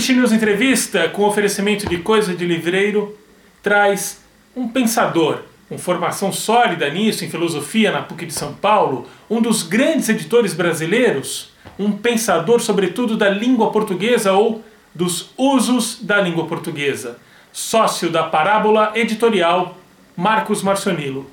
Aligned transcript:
Publish 0.00 0.14
News 0.14 0.32
Entrevista, 0.32 1.10
com 1.10 1.24
oferecimento 1.24 1.86
de 1.86 1.98
coisa 1.98 2.34
de 2.34 2.46
livreiro, 2.46 3.18
traz 3.62 4.24
um 4.56 4.66
pensador 4.66 5.42
com 5.68 5.76
formação 5.76 6.32
sólida 6.32 6.88
nisso, 6.88 7.22
em 7.22 7.28
filosofia 7.28 7.92
na 7.92 8.00
PUC 8.00 8.24
de 8.24 8.32
São 8.32 8.54
Paulo, 8.54 9.06
um 9.28 9.42
dos 9.42 9.62
grandes 9.62 10.08
editores 10.08 10.54
brasileiros, 10.54 11.52
um 11.78 11.92
pensador, 11.92 12.62
sobretudo, 12.62 13.14
da 13.14 13.28
língua 13.28 13.70
portuguesa 13.70 14.32
ou 14.32 14.64
dos 14.94 15.32
usos 15.36 16.02
da 16.02 16.18
língua 16.18 16.46
portuguesa, 16.46 17.18
sócio 17.52 18.08
da 18.08 18.22
Parábola 18.22 18.92
Editorial, 18.94 19.76
Marcos 20.16 20.62
Marcionilo. 20.62 21.30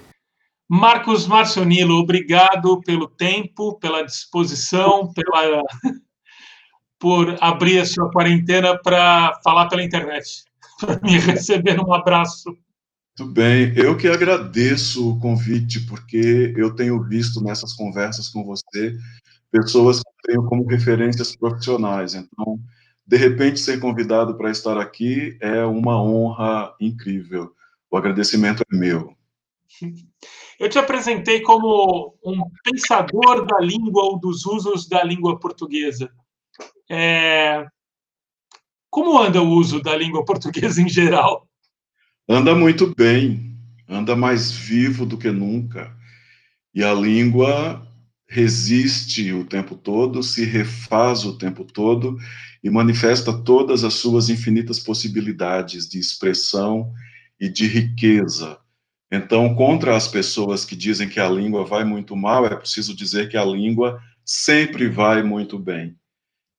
Marcos 0.70 1.26
Marcionilo, 1.26 1.96
obrigado 1.96 2.82
pelo 2.82 3.08
tempo, 3.08 3.80
pela 3.80 4.04
disposição, 4.04 5.10
pela 5.14 5.64
por 7.00 7.38
abrir 7.42 7.80
a 7.80 7.86
sua 7.86 8.12
quarentena 8.12 8.78
para 8.78 9.40
falar 9.44 9.68
pela 9.68 9.84
internet, 9.84 10.44
para 10.80 11.00
me 11.02 11.18
receber 11.18 11.80
um 11.80 11.94
abraço. 11.94 12.58
Tudo 13.16 13.32
bem, 13.32 13.74
eu 13.76 13.98
que 13.98 14.08
agradeço 14.08 15.10
o 15.10 15.20
convite, 15.20 15.80
porque 15.88 16.54
eu 16.56 16.76
tenho 16.76 17.02
visto 17.04 17.44
nessas 17.44 17.74
conversas 17.74 18.30
com 18.30 18.44
você 18.44 18.96
pessoas 19.52 20.00
que 20.00 20.28
tenho 20.28 20.46
como 20.46 20.68
referências 20.68 21.36
profissionais. 21.36 22.14
Então, 22.14 22.60
de 23.06 23.18
repente, 23.18 23.60
ser 23.60 23.80
convidado 23.80 24.38
para 24.38 24.52
estar 24.52 24.78
aqui 24.78 25.38
é 25.42 25.64
uma 25.64 26.02
honra 26.02 26.76
incrível. 26.80 27.52
O 27.90 27.98
agradecimento 27.98 28.64
é 28.72 28.76
meu. 28.76 29.16
Eu 30.60 30.70
te 30.70 30.80
apresentei 30.80 31.42
como 31.42 32.18
um 32.26 32.42
pensador 32.64 33.46
da 33.46 33.60
língua 33.60 34.04
ou 34.06 34.20
dos 34.20 34.46
usos 34.46 34.88
da 34.90 35.04
língua 35.04 35.40
portuguesa. 35.40 36.12
É... 36.90 37.66
Como 38.90 39.20
anda 39.20 39.42
o 39.42 39.50
uso 39.50 39.82
da 39.82 39.96
língua 39.96 40.24
portuguesa 40.24 40.82
em 40.82 40.90
geral? 40.90 41.48
Anda 42.28 42.56
muito 42.56 42.94
bem, 42.96 43.56
anda 43.88 44.16
mais 44.16 44.52
vivo 44.52 45.06
do 45.06 45.18
que 45.18 45.32
nunca. 45.32 45.96
E 46.74 46.84
a 46.84 46.94
língua 46.94 47.86
resiste 48.28 49.32
o 49.34 49.46
tempo 49.46 49.76
todo, 49.76 50.22
se 50.22 50.44
refaz 50.44 51.24
o 51.26 51.38
tempo 51.38 51.64
todo 51.64 52.18
e 52.64 52.70
manifesta 52.70 53.32
todas 53.32 53.84
as 53.84 53.94
suas 53.94 54.30
infinitas 54.30 54.80
possibilidades 54.80 55.88
de 55.88 56.00
expressão 56.00 56.92
e 57.40 57.50
de 57.50 57.68
riqueza. 57.68 58.58
Então, 59.12 59.56
contra 59.56 59.96
as 59.96 60.08
pessoas 60.08 60.66
que 60.66 60.76
dizem 60.76 61.08
que 61.08 61.20
a 61.20 61.30
língua 61.30 61.64
vai 61.64 61.86
muito 61.86 62.16
mal, 62.16 62.46
é 62.46 62.56
preciso 62.56 62.96
dizer 62.96 63.30
que 63.30 63.38
a 63.38 63.46
língua 63.46 64.02
sempre 64.26 64.90
vai 64.90 65.24
muito 65.24 65.58
bem 65.58 65.96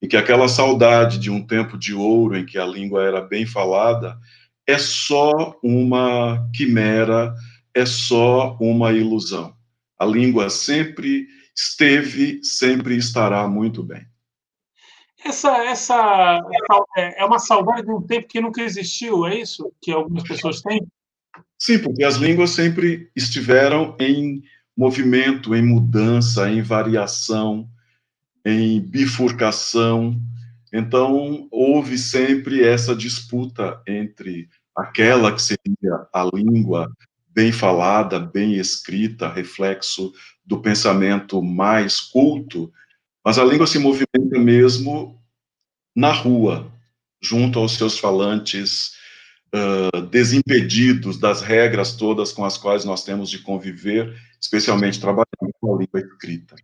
e 0.01 0.07
que 0.07 0.17
aquela 0.17 0.49
saudade 0.49 1.19
de 1.19 1.31
um 1.31 1.45
tempo 1.45 1.77
de 1.77 1.95
ouro 1.95 2.37
em 2.37 2.47
que 2.47 2.59
a 2.59 2.65
língua 2.65 3.03
era 3.03 3.21
bem 3.21 3.45
falada 3.47 4.19
é 4.67 4.79
só 4.79 5.59
uma 5.63 6.49
quimera, 6.55 7.35
é 7.75 7.87
só 7.87 8.57
uma 8.61 8.93
ilusão. 8.93 9.55
A 9.99 10.05
língua 10.05 10.51
sempre 10.51 11.27
esteve, 11.57 12.41
sempre 12.45 12.97
estará 12.97 13.49
muito 13.49 13.83
bem. 13.83 14.07
Essa, 15.25 15.65
essa 15.65 16.41
é 16.97 17.25
uma 17.25 17.39
saudade 17.39 17.87
de 17.87 17.93
um 17.93 18.01
tempo 18.01 18.29
que 18.29 18.41
nunca 18.41 18.63
existiu, 18.63 19.27
é 19.27 19.41
isso 19.41 19.73
que 19.81 19.91
algumas 19.91 20.23
pessoas 20.23 20.63
têm? 20.63 20.87
Sim, 21.59 21.81
porque 21.81 22.05
as 22.05 22.17
línguas 22.17 22.51
sempre 22.51 23.11
estiveram 23.17 23.97
em 23.99 24.43
movimento, 24.77 25.57
em 25.57 25.63
mudança, 25.63 26.49
em 26.49 26.63
variação, 26.63 27.69
em 28.45 28.81
bifurcação. 28.81 30.21
Então, 30.73 31.49
houve 31.51 31.97
sempre 31.99 32.63
essa 32.63 32.95
disputa 32.95 33.81
entre 33.87 34.49
aquela 34.77 35.33
que 35.33 35.43
seria 35.43 36.07
a 36.13 36.29
língua 36.33 36.91
bem 37.29 37.53
falada, 37.53 38.19
bem 38.19 38.55
escrita, 38.55 39.33
reflexo 39.33 40.13
do 40.45 40.61
pensamento 40.61 41.43
mais 41.43 42.01
culto, 42.01 42.73
mas 43.25 43.39
a 43.39 43.45
língua 43.45 43.67
se 43.67 43.79
movimenta 43.79 44.39
mesmo 44.39 45.23
na 45.95 46.13
rua, 46.13 46.73
junto 47.21 47.59
aos 47.59 47.77
seus 47.77 47.99
falantes, 47.99 48.93
uh, 49.55 50.01
desimpedidos 50.03 51.19
das 51.19 51.43
regras 51.43 51.95
todas 51.95 52.33
com 52.33 52.45
as 52.45 52.57
quais 52.57 52.85
nós 52.85 53.05
temos 53.05 53.31
de 53.31 53.41
conviver, 53.41 54.17
especialmente 54.41 55.01
trabalhando 55.01 55.53
com 55.61 55.75
a 55.75 55.79
língua 55.79 56.01
escrita. 56.01 56.57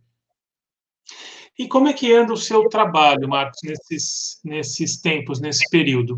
E 1.57 1.67
como 1.67 1.87
é 1.87 1.93
que 1.93 2.13
anda 2.13 2.33
o 2.33 2.37
seu 2.37 2.67
trabalho, 2.67 3.29
Marcos, 3.29 3.59
nesses, 3.63 4.39
nesses 4.43 4.99
tempos, 4.99 5.39
nesse 5.39 5.69
período? 5.69 6.17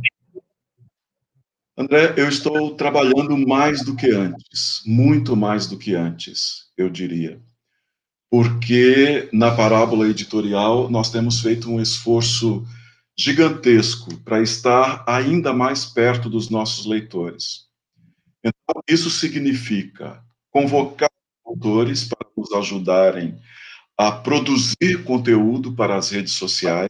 André, 1.77 2.15
eu 2.17 2.27
estou 2.27 2.75
trabalhando 2.75 3.37
mais 3.37 3.85
do 3.85 3.95
que 3.95 4.09
antes, 4.09 4.81
muito 4.83 5.35
mais 5.35 5.67
do 5.67 5.77
que 5.77 5.93
antes, 5.93 6.71
eu 6.75 6.89
diria. 6.89 7.39
Porque 8.31 9.29
na 9.31 9.55
parábola 9.55 10.07
editorial 10.07 10.89
nós 10.89 11.11
temos 11.11 11.39
feito 11.39 11.69
um 11.71 11.79
esforço 11.79 12.65
gigantesco 13.15 14.17
para 14.21 14.41
estar 14.41 15.03
ainda 15.07 15.53
mais 15.53 15.85
perto 15.85 16.29
dos 16.29 16.49
nossos 16.49 16.87
leitores. 16.87 17.67
Então, 18.43 18.81
isso 18.89 19.11
significa 19.11 20.23
convocar 20.49 21.11
autores 21.45 22.05
para 22.05 22.27
nos 22.35 22.51
ajudarem 22.53 23.39
a 23.97 24.11
produzir 24.11 25.03
conteúdo 25.03 25.73
para 25.73 25.95
as 25.95 26.11
redes 26.11 26.33
sociais 26.33 26.89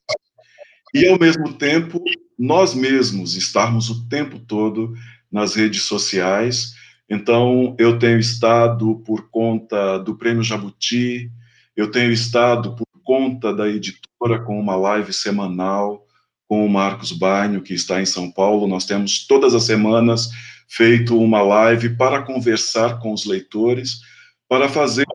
e, 0.94 1.08
ao 1.08 1.18
mesmo 1.18 1.54
tempo, 1.54 2.04
nós 2.38 2.76
mesmos 2.76 3.36
estarmos 3.36 3.90
o 3.90 4.08
tempo 4.08 4.40
todo 4.40 4.94
nas 5.32 5.56
redes 5.56 5.84
sociais. 5.84 6.74
Então, 7.10 7.76
eu 7.80 7.98
tenho 7.98 8.20
estado 8.20 9.02
por 9.06 9.30
conta 9.30 9.98
do 9.98 10.16
Prêmio 10.16 10.44
Jabuti, 10.44 11.32
eu 11.76 11.90
tenho 11.90 12.12
estado 12.12 12.76
por 12.76 12.86
conta 13.04 13.54
da 13.54 13.68
editora 13.68 14.40
com 14.44 14.60
uma 14.60 14.76
live 14.76 15.14
semanal 15.14 16.06
com 16.48 16.66
o 16.66 16.70
Marcos 16.70 17.12
Bainho, 17.12 17.62
que 17.62 17.74
está 17.74 18.02
em 18.02 18.06
São 18.06 18.32
Paulo. 18.32 18.68
Nós 18.68 18.86
temos 18.86 19.26
todas 19.28 19.54
as 19.54 19.64
semanas 19.64 20.30
feito 20.68 21.18
uma 21.18 21.42
live 21.42 21.96
para 21.96 22.22
conversar 22.22 23.00
com 23.00 23.14
os 23.14 23.26
leitores, 23.26 24.02
para 24.50 24.68
fazer 24.70 25.06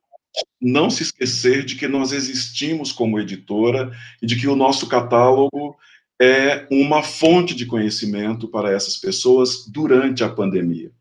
não 0.60 0.88
se 0.88 1.02
esquecer 1.02 1.64
de 1.64 1.74
que 1.74 1.88
nós 1.88 2.12
existimos 2.12 2.92
como 2.92 3.18
editora 3.18 3.90
e 4.20 4.26
de 4.26 4.36
que 4.36 4.48
o 4.48 4.56
nosso 4.56 4.86
catálogo 4.86 5.76
é 6.20 6.66
uma 6.70 7.02
fonte 7.02 7.54
de 7.54 7.66
conhecimento 7.66 8.46
para 8.48 8.70
essas 8.70 8.96
pessoas 8.96 9.66
durante 9.66 10.22
a 10.22 10.28
pandemia. 10.28 10.92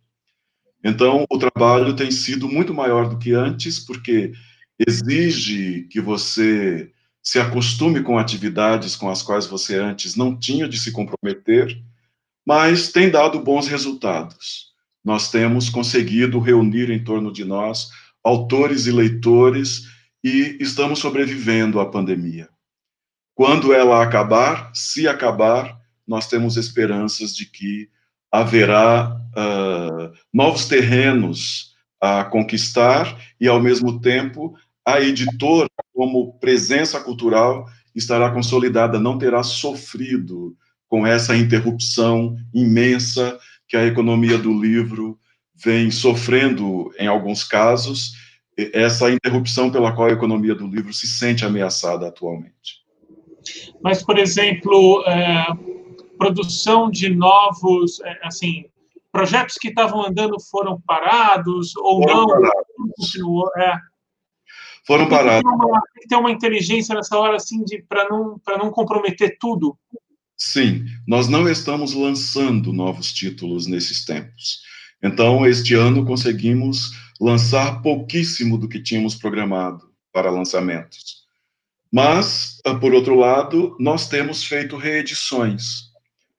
Então, 0.83 1.25
o 1.29 1.37
trabalho 1.37 1.95
tem 1.95 2.09
sido 2.09 2.49
muito 2.49 2.73
maior 2.73 3.07
do 3.07 3.19
que 3.19 3.33
antes, 3.33 3.79
porque 3.79 4.33
exige 4.87 5.83
que 5.91 6.01
você 6.01 6.91
se 7.21 7.39
acostume 7.39 8.01
com 8.01 8.17
atividades 8.17 8.95
com 8.95 9.09
as 9.09 9.21
quais 9.21 9.45
você 9.45 9.77
antes 9.77 10.15
não 10.15 10.35
tinha 10.35 10.67
de 10.67 10.79
se 10.79 10.91
comprometer, 10.91 11.79
mas 12.43 12.91
tem 12.91 13.11
dado 13.11 13.39
bons 13.39 13.67
resultados. 13.67 14.71
Nós 15.03 15.29
temos 15.29 15.69
conseguido 15.69 16.39
reunir 16.39 16.89
em 16.89 17.03
torno 17.03 17.31
de 17.31 17.45
nós 17.45 17.91
autores 18.23 18.85
e 18.85 18.91
leitores 18.91 19.83
e 20.23 20.57
estamos 20.59 20.99
sobrevivendo 20.99 21.79
à 21.79 21.89
pandemia. 21.89 22.49
Quando 23.33 23.73
ela 23.73 24.03
acabar, 24.03 24.71
se 24.73 25.07
acabar, 25.07 25.79
nós 26.07 26.27
temos 26.27 26.57
esperanças 26.57 27.35
de 27.35 27.45
que 27.45 27.89
haverá 28.31 29.17
uh, 29.35 30.13
novos 30.33 30.67
terrenos 30.67 31.71
a 31.99 32.23
conquistar 32.23 33.17
e, 33.39 33.47
ao 33.47 33.61
mesmo 33.61 33.99
tempo, 33.99 34.55
a 34.85 34.99
editora, 34.99 35.69
como 35.93 36.33
presença 36.39 36.99
cultural, 36.99 37.67
estará 37.95 38.31
consolidada, 38.31 38.99
não 38.99 39.17
terá 39.17 39.43
sofrido 39.43 40.55
com 40.87 41.05
essa 41.05 41.35
interrupção 41.35 42.35
imensa 42.53 43.39
que 43.67 43.77
a 43.77 43.85
economia 43.85 44.37
do 44.37 44.59
livro 44.59 45.17
vem 45.63 45.91
sofrendo 45.91 46.91
em 46.97 47.07
alguns 47.07 47.43
casos 47.43 48.13
essa 48.73 49.09
interrupção 49.09 49.71
pela 49.71 49.93
qual 49.93 50.09
a 50.09 50.13
economia 50.13 50.53
do 50.53 50.67
livro 50.67 50.93
se 50.93 51.07
sente 51.07 51.45
ameaçada 51.45 52.07
atualmente. 52.07 52.81
Mas, 53.81 54.03
por 54.03 54.19
exemplo, 54.19 55.03
é, 55.07 55.47
produção 56.17 56.91
de 56.91 57.09
novos, 57.09 57.99
é, 58.01 58.19
assim, 58.23 58.65
projetos 59.11 59.55
que 59.55 59.69
estavam 59.69 60.05
andando 60.05 60.39
foram 60.39 60.79
parados 60.81 61.75
ou 61.77 62.03
foram 62.03 62.15
não? 62.15 62.27
Parados. 62.27 63.15
É. 63.57 63.73
Foram 64.85 65.09
parados. 65.09 65.41
Tem, 65.41 65.51
uma, 65.51 65.81
tem 65.93 66.01
que 66.01 66.07
ter 66.07 66.15
uma 66.15 66.31
inteligência 66.31 66.95
nessa 66.95 67.17
hora, 67.17 67.37
assim, 67.37 67.63
para 67.87 68.09
não, 68.09 68.39
não 68.59 68.71
comprometer 68.71 69.37
tudo. 69.39 69.77
Sim, 70.37 70.85
nós 71.07 71.27
não 71.27 71.47
estamos 71.47 71.93
lançando 71.93 72.73
novos 72.73 73.13
títulos 73.13 73.67
nesses 73.67 74.05
tempos. 74.05 74.61
Então, 75.01 75.45
este 75.45 75.73
ano 75.73 76.05
conseguimos 76.05 76.91
lançar 77.19 77.81
pouquíssimo 77.81 78.57
do 78.57 78.67
que 78.67 78.81
tínhamos 78.81 79.15
programado 79.15 79.89
para 80.11 80.29
lançamentos. 80.29 81.21
Mas, 81.91 82.59
ah, 82.65 82.75
por 82.75 82.93
outro 82.93 83.15
lado, 83.15 83.75
nós 83.79 84.07
temos 84.07 84.43
feito 84.43 84.77
reedições. 84.77 85.91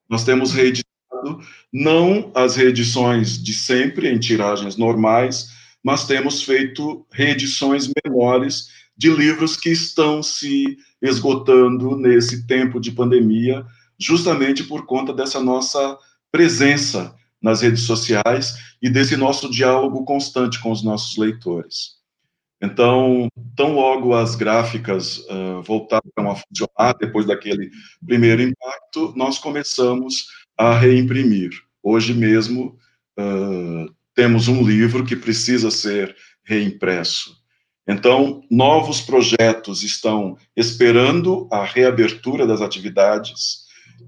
Nós 0.09 0.25
temos 0.25 0.53
reeditado 0.53 1.41
não 1.73 2.31
as 2.35 2.56
reedições 2.56 3.43
de 3.43 3.53
sempre 3.53 4.09
em 4.09 4.19
tiragens 4.19 4.76
normais, 4.76 5.50
mas 5.82 6.06
temos 6.06 6.43
feito 6.43 7.06
reedições 7.11 7.91
menores 8.05 8.69
de 8.97 9.11
livros 9.11 9.56
que 9.56 9.70
estão 9.70 10.23
se 10.23 10.76
esgotando 11.00 11.97
nesse 11.97 12.47
tempo 12.47 12.81
de 12.81 12.93
pandemia, 12.93 13.64
justamente 13.99 14.62
por 14.64 14.87
conta 14.87 15.12
dessa 15.12 15.41
nossa 15.41 15.99
presença 16.31 17.14
nas 17.43 17.61
redes 17.61 17.83
sociais 17.83 18.75
e 18.81 18.89
desse 18.89 19.17
nosso 19.17 19.50
diálogo 19.50 20.05
constante 20.05 20.61
com 20.61 20.71
os 20.71 20.83
nossos 20.83 21.17
leitores. 21.17 22.00
Então, 22.62 23.29
tão 23.56 23.75
logo 23.75 24.15
as 24.15 24.37
gráficas 24.37 25.19
uh, 25.19 25.61
voltaram 25.62 26.03
a 26.17 26.37
funcionar, 26.37 26.97
depois 26.99 27.27
daquele 27.27 27.71
primeiro 28.06 28.41
impacto, 28.41 29.12
nós 29.17 29.37
começamos 29.37 30.27
a 30.56 30.79
reimprimir. 30.79 31.50
Hoje 31.83 32.15
mesmo, 32.15 32.79
uh, 33.19 33.93
temos 34.15 34.47
um 34.47 34.62
livro 34.62 35.05
que 35.05 35.17
precisa 35.17 35.73
ser 35.73 36.15
reimpresso. 36.45 37.37
Então, 37.88 38.45
novos 38.49 39.00
projetos 39.00 39.83
estão 39.83 40.37
esperando 40.56 41.49
a 41.50 41.65
reabertura 41.65 42.47
das 42.47 42.61
atividades 42.61 43.62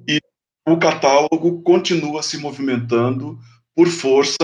e 0.09 0.21
o 0.67 0.79
catálogo 0.79 1.63
continua 1.63 2.23
se 2.23 2.39
movimentando 2.39 3.39
por 3.75 3.89
força 3.89 4.37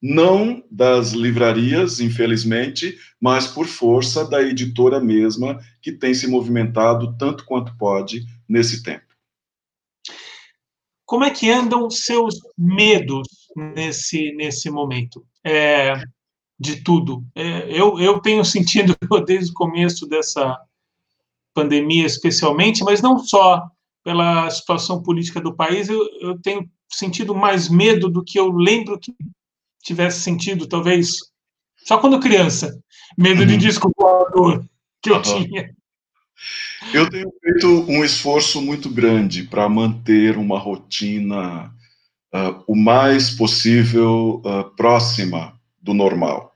não 0.00 0.62
das 0.70 1.12
livrarias, 1.12 2.00
infelizmente, 2.00 2.98
mas 3.20 3.46
por 3.46 3.66
força 3.66 4.28
da 4.28 4.42
editora 4.42 5.00
mesma, 5.00 5.58
que 5.80 5.90
tem 5.90 6.12
se 6.12 6.26
movimentado 6.26 7.16
tanto 7.16 7.44
quanto 7.46 7.76
pode 7.78 8.26
nesse 8.48 8.82
tempo. 8.82 9.06
Como 11.06 11.24
é 11.24 11.30
que 11.30 11.50
andam 11.50 11.88
seus 11.90 12.36
medos 12.56 13.26
nesse, 13.56 14.32
nesse 14.32 14.70
momento? 14.70 15.26
É, 15.42 15.94
de 16.58 16.82
tudo. 16.82 17.24
É, 17.34 17.70
eu, 17.70 17.98
eu 17.98 18.20
tenho 18.20 18.44
sentido 18.44 18.96
desde 19.26 19.50
o 19.50 19.54
começo 19.54 20.06
dessa 20.06 20.58
pandemia, 21.54 22.06
especialmente, 22.06 22.82
mas 22.84 23.00
não 23.00 23.18
só 23.18 23.70
pela 24.04 24.50
situação 24.50 25.02
política 25.02 25.40
do 25.40 25.56
país, 25.56 25.88
eu, 25.88 26.06
eu 26.20 26.38
tenho 26.40 26.70
sentido 26.88 27.34
mais 27.34 27.68
medo 27.68 28.08
do 28.08 28.22
que 28.22 28.38
eu 28.38 28.52
lembro 28.52 29.00
que 29.00 29.14
tivesse 29.82 30.20
sentido, 30.20 30.68
talvez 30.68 31.16
só 31.84 31.98
quando 31.98 32.20
criança. 32.20 32.78
Medo 33.16 33.40
uhum. 33.40 33.46
de 33.46 33.56
disco 33.56 33.90
voador 33.96 34.64
que 35.02 35.10
eu 35.10 35.16
uhum. 35.16 35.22
tinha. 35.22 35.74
Eu 36.92 37.08
tenho 37.08 37.32
feito 37.42 37.68
um 37.88 38.04
esforço 38.04 38.60
muito 38.60 38.90
grande 38.90 39.44
para 39.44 39.68
manter 39.68 40.36
uma 40.36 40.58
rotina 40.58 41.72
uh, 42.34 42.62
o 42.66 42.76
mais 42.76 43.30
possível 43.30 44.42
uh, 44.44 44.64
próxima 44.76 45.58
do 45.80 45.94
normal. 45.94 46.54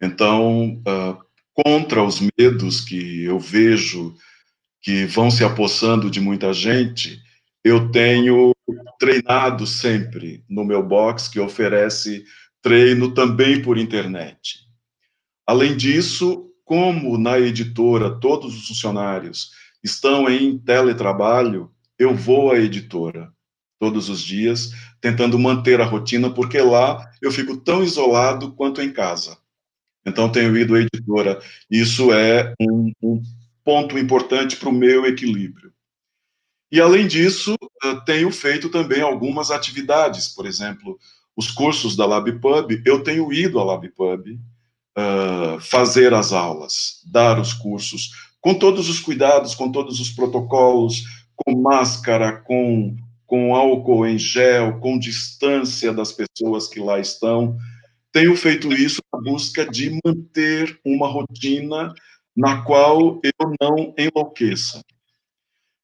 Então, 0.00 0.80
uh, 0.86 1.18
contra 1.52 2.02
os 2.02 2.20
medos 2.38 2.80
que 2.80 3.24
eu 3.24 3.38
vejo 3.38 4.14
que 4.88 5.04
vão 5.04 5.30
se 5.30 5.44
apossando 5.44 6.10
de 6.10 6.18
muita 6.18 6.50
gente, 6.50 7.20
eu 7.62 7.90
tenho 7.90 8.54
treinado 8.98 9.66
sempre 9.66 10.42
no 10.48 10.64
meu 10.64 10.82
box, 10.82 11.28
que 11.28 11.38
oferece 11.38 12.24
treino 12.62 13.12
também 13.12 13.60
por 13.60 13.76
internet. 13.76 14.60
Além 15.46 15.76
disso, 15.76 16.50
como 16.64 17.18
na 17.18 17.38
editora 17.38 18.18
todos 18.18 18.56
os 18.56 18.66
funcionários 18.66 19.50
estão 19.84 20.26
em 20.26 20.58
teletrabalho, 20.58 21.70
eu 21.98 22.14
vou 22.14 22.50
à 22.50 22.58
editora 22.58 23.30
todos 23.78 24.08
os 24.08 24.22
dias, 24.22 24.70
tentando 25.02 25.38
manter 25.38 25.82
a 25.82 25.84
rotina, 25.84 26.30
porque 26.30 26.62
lá 26.62 27.10
eu 27.20 27.30
fico 27.30 27.58
tão 27.58 27.84
isolado 27.84 28.52
quanto 28.52 28.80
em 28.80 28.90
casa. 28.90 29.36
Então, 30.06 30.32
tenho 30.32 30.56
ido 30.56 30.74
à 30.74 30.80
editora. 30.80 31.38
Isso 31.70 32.10
é 32.10 32.54
um, 32.58 32.90
um 33.02 33.22
ponto 33.68 33.98
importante 33.98 34.56
para 34.56 34.70
o 34.70 34.72
meu 34.72 35.04
equilíbrio. 35.04 35.70
E, 36.72 36.80
além 36.80 37.06
disso, 37.06 37.54
tenho 38.06 38.32
feito 38.32 38.70
também 38.70 39.02
algumas 39.02 39.50
atividades, 39.50 40.26
por 40.26 40.46
exemplo, 40.46 40.98
os 41.36 41.50
cursos 41.50 41.94
da 41.94 42.06
LabPub, 42.06 42.82
eu 42.86 43.02
tenho 43.02 43.30
ido 43.30 43.60
à 43.60 43.64
LabPub 43.64 44.40
uh, 44.96 45.60
fazer 45.60 46.14
as 46.14 46.32
aulas, 46.32 47.02
dar 47.12 47.38
os 47.38 47.52
cursos, 47.52 48.08
com 48.40 48.54
todos 48.54 48.88
os 48.88 49.00
cuidados, 49.00 49.54
com 49.54 49.70
todos 49.70 50.00
os 50.00 50.08
protocolos, 50.08 51.04
com 51.36 51.60
máscara, 51.60 52.38
com, 52.40 52.96
com 53.26 53.54
álcool 53.54 54.06
em 54.06 54.18
gel, 54.18 54.80
com 54.80 54.98
distância 54.98 55.92
das 55.92 56.10
pessoas 56.10 56.68
que 56.68 56.80
lá 56.80 56.98
estão. 56.98 57.54
Tenho 58.12 58.34
feito 58.34 58.72
isso 58.72 59.02
na 59.12 59.20
busca 59.20 59.70
de 59.70 60.00
manter 60.02 60.80
uma 60.86 61.06
rotina 61.06 61.92
na 62.38 62.62
qual 62.62 63.20
eu 63.22 63.52
não 63.60 63.94
enlouqueça. 63.98 64.80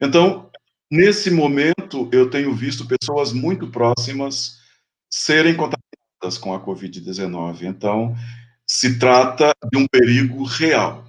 Então, 0.00 0.50
Nesse 0.90 1.28
momento, 1.28 2.08
eu 2.12 2.30
tenho 2.30 2.54
visto 2.54 2.86
pessoas 2.86 3.32
muito 3.32 3.66
próximas 3.68 4.60
serem 5.10 5.56
contaminadas 5.56 6.38
com 6.38 6.54
a 6.54 6.64
Covid-19. 6.64 7.62
Então, 7.62 8.14
se 8.64 8.96
trata 8.96 9.52
de 9.72 9.76
um 9.76 9.88
perigo 9.88 10.44
real. 10.44 11.04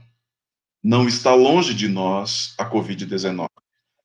Não 0.84 1.08
está 1.08 1.36
longe 1.36 1.72
de 1.74 1.88
nós 1.88 2.56
a 2.58 2.68
Covid-19. 2.68 3.48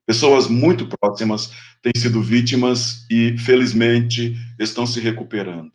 Pessoas 0.06 0.48
muito 0.48 0.86
próximas 0.86 1.50
têm 1.80 1.92
sido 1.96 2.20
vítimas 2.20 3.06
e, 3.10 3.38
felizmente, 3.38 4.34
estão 4.58 4.86
se 4.86 5.00
recuperando. 5.00 5.72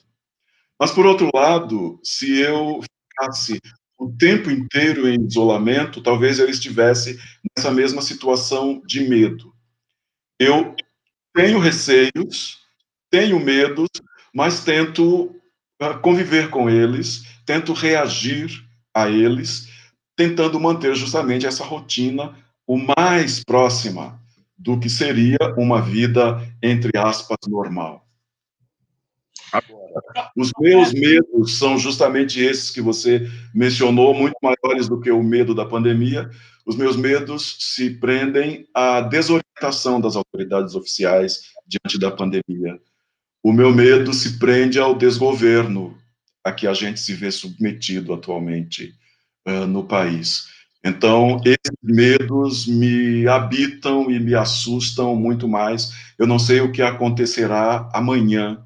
Mas, 0.80 0.92
por 0.92 1.08
outro 1.08 1.32
lado, 1.34 2.00
se 2.04 2.38
eu 2.38 2.80
ficasse 3.10 3.60
o 3.98 4.12
tempo 4.12 4.52
inteiro 4.52 5.08
em 5.08 5.26
isolamento, 5.26 6.02
talvez 6.02 6.40
eu 6.40 6.50
estivesse 6.50 7.20
nessa 7.58 7.72
mesma 7.72 8.02
situação 8.02 8.82
de 8.86 9.08
medo. 9.08 9.54
Eu 10.40 10.76
tenho 11.34 11.60
receios, 11.60 12.60
tenho 13.10 13.40
medos, 13.40 13.88
mas 14.34 14.64
tento 14.64 15.34
ah, 15.80 15.94
conviver 15.94 16.50
com 16.50 16.70
eles, 16.70 17.24
tento 17.46 17.74
reagir 17.74 18.50
a 18.94 19.10
eles, 19.10 19.70
tentando 20.16 20.60
manter 20.60 20.96
justamente 20.96 21.46
essa 21.46 21.64
rotina 21.64 22.36
o 22.68 22.78
mais 22.78 23.44
próxima 23.44 24.20
do 24.58 24.80
que 24.80 24.90
seria 24.90 25.38
uma 25.58 25.82
vida, 25.82 26.42
entre 26.62 26.98
aspas, 26.98 27.38
normal. 27.48 28.08
Agora, 29.52 29.85
os 30.36 30.52
meus 30.60 30.94
medos 30.94 31.58
são 31.58 31.78
justamente 31.78 32.40
esses 32.40 32.72
que 32.72 32.82
você 32.82 33.30
mencionou, 33.54 34.14
muito 34.14 34.36
maiores 34.42 34.88
do 34.88 35.00
que 35.00 35.12
o 35.12 35.24
medo 35.24 35.54
da 35.54 35.66
pandemia, 35.66 36.30
os 36.66 36.76
meus 36.76 36.96
medos 36.96 37.58
se 37.60 37.92
prendem 37.92 38.68
à 38.74 39.02
desorientação 39.02 40.02
das 40.02 40.16
autoridades 40.16 40.76
oficiais 40.76 41.42
diante 41.68 42.00
da 42.00 42.10
pandemia. 42.10 42.80
O 43.44 43.54
meu 43.54 43.72
medo 43.72 44.12
se 44.14 44.40
prende 44.40 44.80
ao 44.80 44.96
desgoverno 44.96 45.96
a 46.44 46.52
que 46.52 46.66
a 46.66 46.74
gente 46.74 47.00
se 47.00 47.14
vê 47.14 47.30
submetido 47.30 48.14
atualmente 48.14 48.96
uh, 49.48 49.68
no 49.68 49.84
país. 49.84 50.48
Então, 50.84 51.42
esses 51.44 51.78
medos 51.82 52.68
me 52.68 53.28
habitam 53.28 54.10
e 54.10 54.20
me 54.20 54.36
assustam 54.36 55.16
muito 55.16 55.48
mais. 55.48 55.92
Eu 56.18 56.28
não 56.28 56.38
sei 56.38 56.62
o 56.62 56.72
que 56.72 56.82
acontecerá 56.82 57.90
amanhã. 57.94 58.65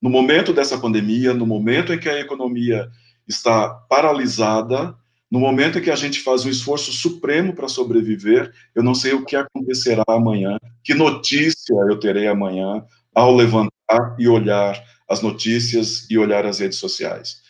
No 0.00 0.08
momento 0.08 0.52
dessa 0.52 0.78
pandemia, 0.78 1.34
no 1.34 1.46
momento 1.46 1.92
em 1.92 1.98
que 1.98 2.08
a 2.08 2.18
economia 2.18 2.88
está 3.28 3.68
paralisada, 3.68 4.96
no 5.30 5.38
momento 5.38 5.78
em 5.78 5.82
que 5.82 5.90
a 5.90 5.96
gente 5.96 6.20
faz 6.20 6.44
um 6.44 6.50
esforço 6.50 6.90
supremo 6.90 7.54
para 7.54 7.68
sobreviver, 7.68 8.52
eu 8.74 8.82
não 8.82 8.94
sei 8.94 9.12
o 9.12 9.24
que 9.24 9.36
acontecerá 9.36 10.02
amanhã, 10.08 10.58
que 10.82 10.94
notícia 10.94 11.74
eu 11.88 12.00
terei 12.00 12.26
amanhã 12.26 12.84
ao 13.14 13.34
levantar 13.34 14.16
e 14.18 14.26
olhar 14.26 14.82
as 15.08 15.20
notícias 15.20 16.08
e 16.10 16.16
olhar 16.18 16.46
as 16.46 16.60
redes 16.60 16.78
sociais. 16.78 17.42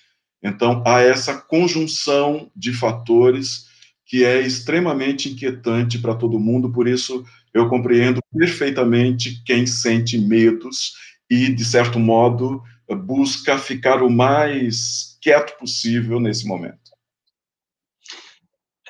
Então, 0.43 0.83
há 0.87 1.01
essa 1.01 1.35
conjunção 1.35 2.51
de 2.57 2.73
fatores 2.73 3.67
que 4.07 4.25
é 4.25 4.41
extremamente 4.41 5.29
inquietante 5.29 5.99
para 5.99 6.15
todo 6.15 6.41
mundo, 6.41 6.73
por 6.73 6.89
isso 6.89 7.25
eu 7.55 7.69
compreendo 7.69 8.21
perfeitamente 8.37 9.43
quem 9.45 9.67
sente 9.67 10.19
medos 10.19 10.95
e, 11.31 11.53
de 11.55 11.65
certo 11.65 11.99
modo, 11.99 12.63
busca 13.07 13.57
ficar 13.57 14.03
o 14.03 14.11
mais 14.11 15.17
quieto 15.23 15.57
possível 15.59 16.19
nesse 16.19 16.47
momento 16.47 16.91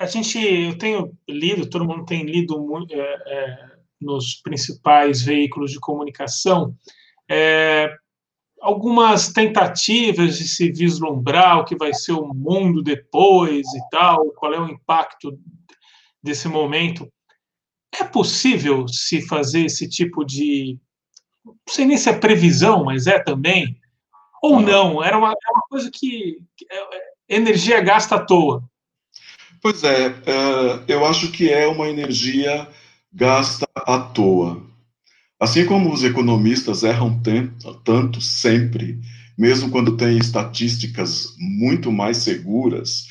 a 0.00 0.06
gente, 0.06 0.38
eu 0.38 0.78
tenho 0.78 1.12
lido, 1.28 1.68
todo 1.68 1.84
mundo 1.84 2.06
tem 2.06 2.24
lido 2.24 2.56
é, 2.90 2.98
é, 2.98 3.70
nos 4.00 4.36
principais 4.36 5.22
veículos 5.22 5.72
de 5.72 5.78
comunicação, 5.78 6.74
é, 7.30 7.94
algumas 8.62 9.30
tentativas 9.30 10.38
de 10.38 10.48
se 10.48 10.72
vislumbrar 10.72 11.58
o 11.58 11.64
que 11.66 11.76
vai 11.76 11.92
ser 11.92 12.12
o 12.12 12.32
mundo 12.32 12.82
depois 12.82 13.66
e 13.74 13.80
tal, 13.90 14.32
qual 14.32 14.54
é 14.54 14.58
o 14.58 14.70
impacto 14.70 15.38
desse 16.22 16.48
momento. 16.48 17.06
É 17.92 18.04
possível 18.04 18.88
se 18.88 19.20
fazer 19.28 19.66
esse 19.66 19.86
tipo 19.86 20.24
de 20.24 20.78
não 21.44 21.54
sei 21.68 21.84
nem 21.84 21.96
se 21.96 22.08
é 22.08 22.12
previsão, 22.12 22.84
mas 22.84 23.06
é 23.06 23.18
também, 23.18 23.76
ou 24.42 24.60
não, 24.60 25.02
era 25.02 25.18
uma, 25.18 25.30
é 25.30 25.50
uma 25.52 25.62
coisa 25.68 25.90
que, 25.92 26.38
que 26.56 26.66
é, 26.70 27.36
energia 27.36 27.80
gasta 27.80 28.16
à 28.16 28.18
toa. 28.18 28.62
Pois 29.62 29.84
é, 29.84 30.08
uh, 30.08 30.84
eu 30.88 31.04
acho 31.04 31.30
que 31.30 31.50
é 31.50 31.66
uma 31.66 31.88
energia 31.88 32.66
gasta 33.12 33.68
à 33.74 33.98
toa. 33.98 34.62
Assim 35.38 35.66
como 35.66 35.92
os 35.92 36.02
economistas 36.04 36.82
erram 36.82 37.20
tanto, 37.22 37.74
tanto 37.82 38.20
sempre, 38.20 38.98
mesmo 39.36 39.70
quando 39.70 39.96
têm 39.96 40.18
estatísticas 40.18 41.34
muito 41.38 41.90
mais 41.92 42.18
seguras, 42.18 43.06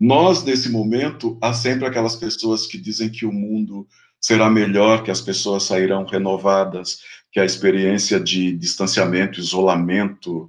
nós, 0.00 0.42
nesse 0.42 0.68
momento, 0.68 1.38
há 1.40 1.52
sempre 1.52 1.86
aquelas 1.86 2.16
pessoas 2.16 2.66
que 2.66 2.78
dizem 2.78 3.08
que 3.08 3.24
o 3.24 3.32
mundo 3.32 3.86
será 4.20 4.50
melhor, 4.50 5.02
que 5.02 5.10
as 5.10 5.20
pessoas 5.20 5.64
sairão 5.64 6.04
renovadas, 6.04 6.98
que 7.34 7.40
a 7.40 7.44
experiência 7.44 8.20
de 8.20 8.52
distanciamento, 8.52 9.40
isolamento, 9.40 10.48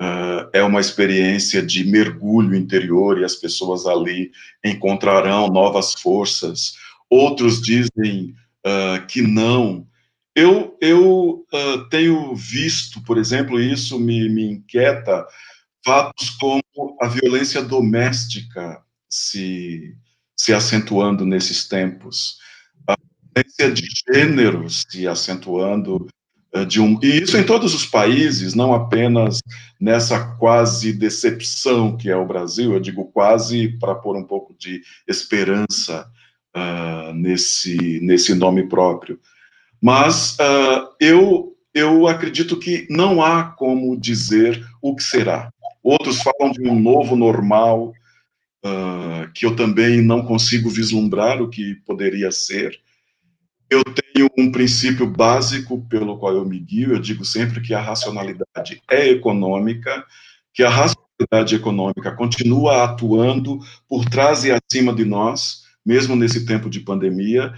uh, 0.00 0.50
é 0.52 0.64
uma 0.64 0.80
experiência 0.80 1.64
de 1.64 1.84
mergulho 1.84 2.56
interior 2.56 3.20
e 3.20 3.24
as 3.24 3.36
pessoas 3.36 3.86
ali 3.86 4.32
encontrarão 4.64 5.46
novas 5.46 5.94
forças. 5.94 6.74
Outros 7.08 7.62
dizem 7.62 8.34
uh, 8.66 9.06
que 9.06 9.22
não. 9.22 9.86
Eu, 10.34 10.76
eu 10.80 11.46
uh, 11.54 11.88
tenho 11.88 12.34
visto, 12.34 13.00
por 13.04 13.16
exemplo, 13.16 13.60
isso 13.60 13.96
me, 14.00 14.28
me 14.28 14.44
inquieta, 14.44 15.24
fatos 15.84 16.30
como 16.30 16.64
a 17.00 17.06
violência 17.06 17.62
doméstica 17.62 18.82
se, 19.08 19.96
se 20.36 20.52
acentuando 20.52 21.24
nesses 21.24 21.68
tempos, 21.68 22.38
a 22.88 22.96
violência 23.36 23.70
de 23.70 23.88
gênero 24.12 24.68
se 24.68 25.06
acentuando 25.06 26.08
de 26.68 26.80
um, 26.80 26.98
e 27.02 27.22
isso 27.22 27.36
em 27.36 27.44
todos 27.44 27.74
os 27.74 27.84
países, 27.84 28.54
não 28.54 28.72
apenas 28.72 29.40
nessa 29.80 30.36
quase 30.36 30.92
decepção 30.92 31.96
que 31.96 32.08
é 32.08 32.16
o 32.16 32.26
Brasil, 32.26 32.72
eu 32.72 32.80
digo 32.80 33.06
quase 33.06 33.76
para 33.78 33.94
pôr 33.94 34.16
um 34.16 34.22
pouco 34.22 34.54
de 34.56 34.80
esperança 35.08 36.08
uh, 36.56 37.12
nesse, 37.12 38.00
nesse 38.00 38.34
nome 38.34 38.68
próprio. 38.68 39.18
Mas 39.82 40.36
uh, 40.38 40.88
eu, 41.00 41.56
eu 41.74 42.06
acredito 42.06 42.58
que 42.58 42.86
não 42.88 43.22
há 43.22 43.44
como 43.44 44.00
dizer 44.00 44.64
o 44.80 44.94
que 44.94 45.02
será. 45.02 45.50
Outros 45.82 46.22
falam 46.22 46.52
de 46.52 46.66
um 46.66 46.78
novo 46.78 47.16
normal, 47.16 47.92
uh, 48.64 49.30
que 49.34 49.44
eu 49.44 49.54
também 49.54 50.00
não 50.00 50.24
consigo 50.24 50.70
vislumbrar 50.70 51.42
o 51.42 51.50
que 51.50 51.74
poderia 51.86 52.30
ser. 52.30 52.80
Eu 53.68 53.82
tenho 54.14 54.30
um 54.38 54.52
princípio 54.52 55.08
básico 55.08 55.84
pelo 55.88 56.16
qual 56.16 56.34
eu 56.34 56.44
me 56.44 56.58
guio, 56.60 56.92
eu 56.92 57.00
digo 57.00 57.24
sempre 57.24 57.60
que 57.60 57.74
a 57.74 57.80
racionalidade 57.80 58.80
é 58.88 59.08
econômica, 59.08 60.06
que 60.52 60.62
a 60.62 60.70
racionalidade 60.70 61.56
econômica 61.56 62.12
continua 62.12 62.84
atuando 62.84 63.58
por 63.88 64.04
trás 64.04 64.44
e 64.44 64.52
acima 64.52 64.94
de 64.94 65.04
nós, 65.04 65.64
mesmo 65.84 66.14
nesse 66.14 66.46
tempo 66.46 66.70
de 66.70 66.78
pandemia, 66.78 67.52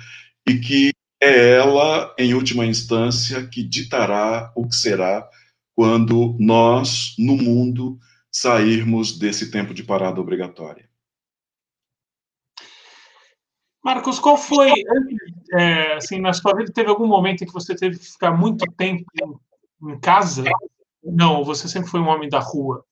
e 0.49 0.55
que 0.59 0.93
é 1.23 1.57
ela, 1.57 2.15
em 2.19 2.33
última 2.33 2.65
instância, 2.65 3.47
que 3.47 3.63
ditará 3.63 4.51
o 4.57 4.67
que 4.67 4.75
será 4.75 5.29
quando 5.75 6.37
nós, 6.41 7.15
no 7.19 7.37
mundo, 7.37 7.99
sairmos 8.33 9.19
desse 9.19 9.51
tempo 9.51 9.75
de 9.75 9.83
parada 9.83 10.21
obrigatória. 10.21 10.86
Marcos, 13.87 14.19
qual 14.19 14.37
foi, 14.37 14.73
é, 15.53 15.95
assim, 15.95 16.21
na 16.21 16.33
sua 16.33 16.57
vida, 16.57 16.73
teve 16.73 16.89
algum 16.89 17.07
momento 17.07 17.45
em 17.45 17.47
que 17.47 17.53
você 17.53 17.73
teve 17.73 17.97
que 17.97 18.05
ficar 18.05 18.33
muito 18.33 18.65
tempo 18.73 19.05
em 19.81 20.01
casa? 20.01 20.43
Não, 21.05 21.45
você 21.45 21.69
sempre 21.69 21.89
foi 21.89 22.01
um 22.01 22.09
homem 22.09 22.29
da 22.29 22.41
rua. 22.41 22.85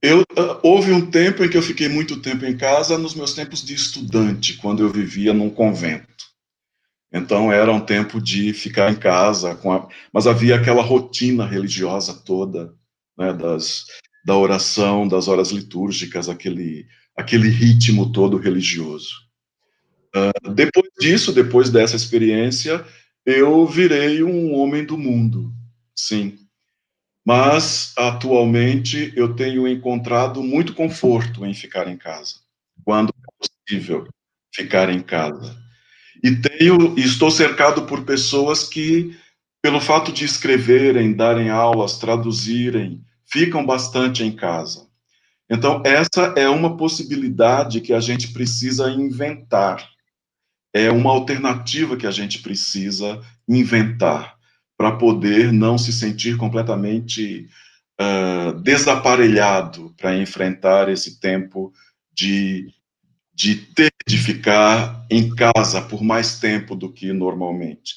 Eu, 0.00 0.20
uh, 0.20 0.60
houve 0.62 0.92
um 0.92 1.10
tempo 1.10 1.42
em 1.42 1.50
que 1.50 1.56
eu 1.56 1.62
fiquei 1.62 1.88
muito 1.88 2.22
tempo 2.22 2.44
em 2.44 2.56
casa 2.56 2.96
nos 2.96 3.12
meus 3.12 3.34
tempos 3.34 3.64
de 3.64 3.74
estudante, 3.74 4.56
quando 4.58 4.84
eu 4.84 4.88
vivia 4.88 5.34
num 5.34 5.50
convento. 5.50 6.06
Então 7.12 7.50
era 7.50 7.72
um 7.72 7.84
tempo 7.84 8.20
de 8.20 8.52
ficar 8.52 8.92
em 8.92 8.96
casa, 8.96 9.50
a, 9.50 9.88
mas 10.12 10.28
havia 10.28 10.54
aquela 10.54 10.80
rotina 10.80 11.44
religiosa 11.44 12.22
toda, 12.24 12.72
né, 13.18 13.32
das, 13.32 13.84
da 14.24 14.36
oração, 14.36 15.06
das 15.08 15.28
horas 15.28 15.50
litúrgicas, 15.50 16.28
aquele 16.28 16.86
aquele 17.16 17.48
ritmo 17.48 18.10
todo 18.10 18.36
religioso. 18.36 19.10
Uh, 20.14 20.50
depois 20.50 20.90
disso, 20.98 21.32
depois 21.32 21.70
dessa 21.70 21.96
experiência, 21.96 22.84
eu 23.24 23.66
virei 23.66 24.22
um 24.22 24.54
homem 24.54 24.84
do 24.84 24.98
mundo, 24.98 25.52
sim. 25.94 26.38
Mas, 27.24 27.92
atualmente, 27.96 29.12
eu 29.14 29.34
tenho 29.34 29.66
encontrado 29.68 30.42
muito 30.42 30.74
conforto 30.74 31.46
em 31.46 31.54
ficar 31.54 31.86
em 31.86 31.96
casa, 31.96 32.34
quando 32.84 33.10
é 33.10 33.46
possível 33.46 34.08
ficar 34.54 34.90
em 34.90 35.00
casa. 35.00 35.56
E 36.22 36.34
tenho, 36.34 36.98
estou 36.98 37.30
cercado 37.30 37.86
por 37.86 38.04
pessoas 38.04 38.68
que, 38.68 39.16
pelo 39.62 39.80
fato 39.80 40.12
de 40.12 40.24
escreverem, 40.24 41.14
darem 41.14 41.48
aulas, 41.48 41.98
traduzirem, 41.98 43.02
ficam 43.32 43.64
bastante 43.64 44.22
em 44.22 44.30
casa. 44.30 44.86
Então, 45.50 45.82
essa 45.84 46.34
é 46.36 46.48
uma 46.48 46.76
possibilidade 46.76 47.80
que 47.80 47.92
a 47.92 48.00
gente 48.00 48.28
precisa 48.28 48.90
inventar. 48.90 49.88
É 50.72 50.90
uma 50.90 51.10
alternativa 51.10 51.96
que 51.96 52.06
a 52.06 52.10
gente 52.10 52.40
precisa 52.40 53.20
inventar 53.48 54.36
para 54.76 54.92
poder 54.92 55.52
não 55.52 55.78
se 55.78 55.92
sentir 55.92 56.36
completamente 56.36 57.48
uh, 58.00 58.52
desaparelhado 58.60 59.94
para 59.96 60.16
enfrentar 60.16 60.88
esse 60.88 61.20
tempo 61.20 61.72
de, 62.14 62.72
de 63.34 63.56
ter 63.56 63.92
de 64.06 64.18
ficar 64.18 65.06
em 65.10 65.34
casa 65.34 65.80
por 65.80 66.02
mais 66.02 66.38
tempo 66.38 66.74
do 66.74 66.92
que 66.92 67.12
normalmente. 67.12 67.94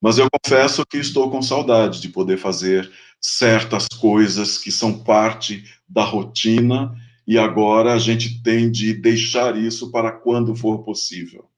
Mas 0.00 0.18
eu 0.18 0.28
confesso 0.30 0.84
que 0.84 0.98
estou 0.98 1.30
com 1.30 1.40
saudade 1.40 2.00
de 2.00 2.08
poder 2.08 2.36
fazer 2.36 2.90
certas 3.26 3.88
coisas 3.88 4.58
que 4.58 4.70
são 4.70 4.98
parte 4.98 5.64
da 5.88 6.04
rotina 6.04 6.94
e 7.26 7.38
agora 7.38 7.94
a 7.94 7.98
gente 7.98 8.42
tem 8.42 8.70
de 8.70 8.92
deixar 8.92 9.56
isso 9.56 9.90
para 9.90 10.12
quando 10.12 10.54
for 10.54 10.84
possível. 10.84 11.48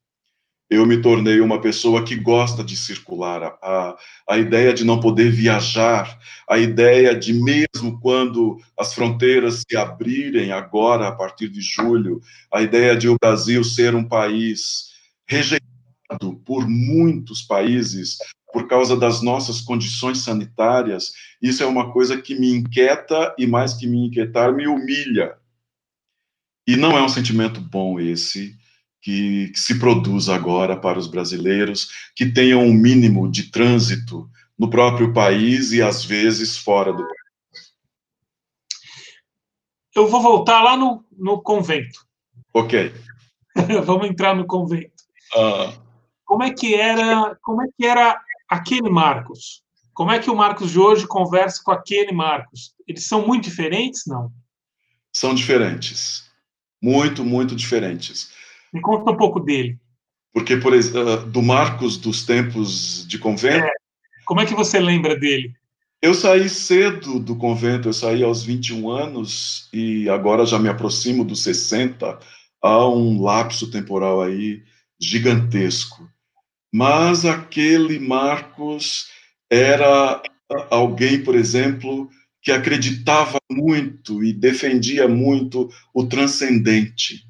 Eu 0.70 0.86
me 0.86 1.02
tornei 1.02 1.40
uma 1.40 1.60
pessoa 1.60 2.04
que 2.04 2.14
gosta 2.14 2.62
de 2.62 2.76
circular. 2.76 3.58
A, 3.60 3.96
a 4.28 4.38
ideia 4.38 4.72
de 4.72 4.84
não 4.84 5.00
poder 5.00 5.30
viajar, 5.30 6.16
a 6.48 6.56
ideia 6.56 7.16
de, 7.16 7.32
mesmo 7.32 7.98
quando 8.00 8.58
as 8.78 8.94
fronteiras 8.94 9.64
se 9.68 9.76
abrirem, 9.76 10.52
agora, 10.52 11.08
a 11.08 11.12
partir 11.12 11.48
de 11.48 11.60
julho, 11.60 12.20
a 12.52 12.62
ideia 12.62 12.96
de 12.96 13.08
o 13.08 13.16
Brasil 13.20 13.64
ser 13.64 13.94
um 13.96 14.04
país 14.04 14.92
rejeitado 15.26 16.36
por 16.44 16.68
muitos 16.68 17.42
países 17.42 18.18
por 18.56 18.66
causa 18.66 18.96
das 18.96 19.20
nossas 19.20 19.60
condições 19.60 20.20
sanitárias, 20.24 21.12
isso 21.42 21.62
é 21.62 21.66
uma 21.66 21.92
coisa 21.92 22.16
que 22.16 22.34
me 22.34 22.50
inquieta 22.50 23.34
e, 23.36 23.46
mais 23.46 23.74
que 23.74 23.86
me 23.86 24.06
inquietar, 24.06 24.50
me 24.50 24.66
humilha. 24.66 25.36
E 26.66 26.74
não 26.74 26.96
é 26.96 27.02
um 27.02 27.08
sentimento 27.10 27.60
bom 27.60 28.00
esse 28.00 28.56
que, 29.02 29.48
que 29.48 29.60
se 29.60 29.78
produz 29.78 30.30
agora 30.30 30.74
para 30.74 30.98
os 30.98 31.06
brasileiros 31.06 31.90
que 32.16 32.32
tenham 32.32 32.62
um 32.62 32.72
mínimo 32.72 33.30
de 33.30 33.50
trânsito 33.50 34.26
no 34.58 34.70
próprio 34.70 35.12
país 35.12 35.72
e 35.72 35.82
às 35.82 36.02
vezes 36.02 36.56
fora 36.56 36.94
do 36.94 37.02
país. 37.02 37.74
Eu 39.94 40.08
vou 40.08 40.22
voltar 40.22 40.62
lá 40.62 40.78
no, 40.78 41.04
no 41.12 41.42
convento. 41.42 42.06
Ok. 42.54 42.90
Vamos 43.84 44.08
entrar 44.08 44.34
no 44.34 44.46
convento. 44.46 45.04
Uh. 45.36 45.84
Como 46.24 46.42
é 46.42 46.52
que 46.52 46.74
era? 46.74 47.36
Como 47.42 47.62
é 47.62 47.66
que 47.78 47.86
era 47.86 48.20
aquele 48.48 48.88
Marcos? 48.88 49.62
Como 49.94 50.12
é 50.12 50.18
que 50.18 50.30
o 50.30 50.36
Marcos 50.36 50.72
de 50.72 50.78
hoje 50.78 51.06
conversa 51.06 51.60
com 51.64 51.72
aquele 51.72 52.12
Marcos? 52.12 52.74
Eles 52.86 53.06
são 53.06 53.26
muito 53.26 53.44
diferentes, 53.44 54.02
não? 54.06 54.30
São 55.12 55.34
diferentes. 55.34 56.24
Muito, 56.82 57.24
muito 57.24 57.56
diferentes. 57.56 58.30
Me 58.72 58.80
conta 58.80 59.10
um 59.10 59.16
pouco 59.16 59.40
dele. 59.40 59.78
Porque, 60.34 60.56
por 60.58 60.74
exemplo, 60.74 61.24
do 61.24 61.42
Marcos 61.42 61.96
dos 61.96 62.26
tempos 62.26 63.06
de 63.08 63.18
convento. 63.18 63.64
É. 63.64 63.70
Como 64.26 64.40
é 64.40 64.44
que 64.44 64.54
você 64.54 64.78
lembra 64.78 65.18
dele? 65.18 65.54
Eu 66.02 66.12
saí 66.12 66.48
cedo 66.50 67.18
do 67.18 67.34
convento, 67.34 67.88
eu 67.88 67.92
saí 67.94 68.22
aos 68.22 68.42
21 68.44 68.90
anos 68.90 69.68
e 69.72 70.08
agora 70.10 70.44
já 70.44 70.58
me 70.58 70.68
aproximo 70.68 71.24
dos 71.24 71.42
60. 71.42 72.18
Há 72.60 72.86
um 72.86 73.22
lapso 73.22 73.70
temporal 73.70 74.20
aí 74.20 74.62
gigantesco 75.00 76.06
mas 76.76 77.24
aquele 77.24 77.98
Marcos 77.98 79.08
era 79.48 80.20
alguém, 80.70 81.24
por 81.24 81.34
exemplo, 81.34 82.10
que 82.42 82.52
acreditava 82.52 83.38
muito 83.50 84.22
e 84.22 84.30
defendia 84.30 85.08
muito 85.08 85.70
o 85.94 86.04
transcendente. 86.04 87.26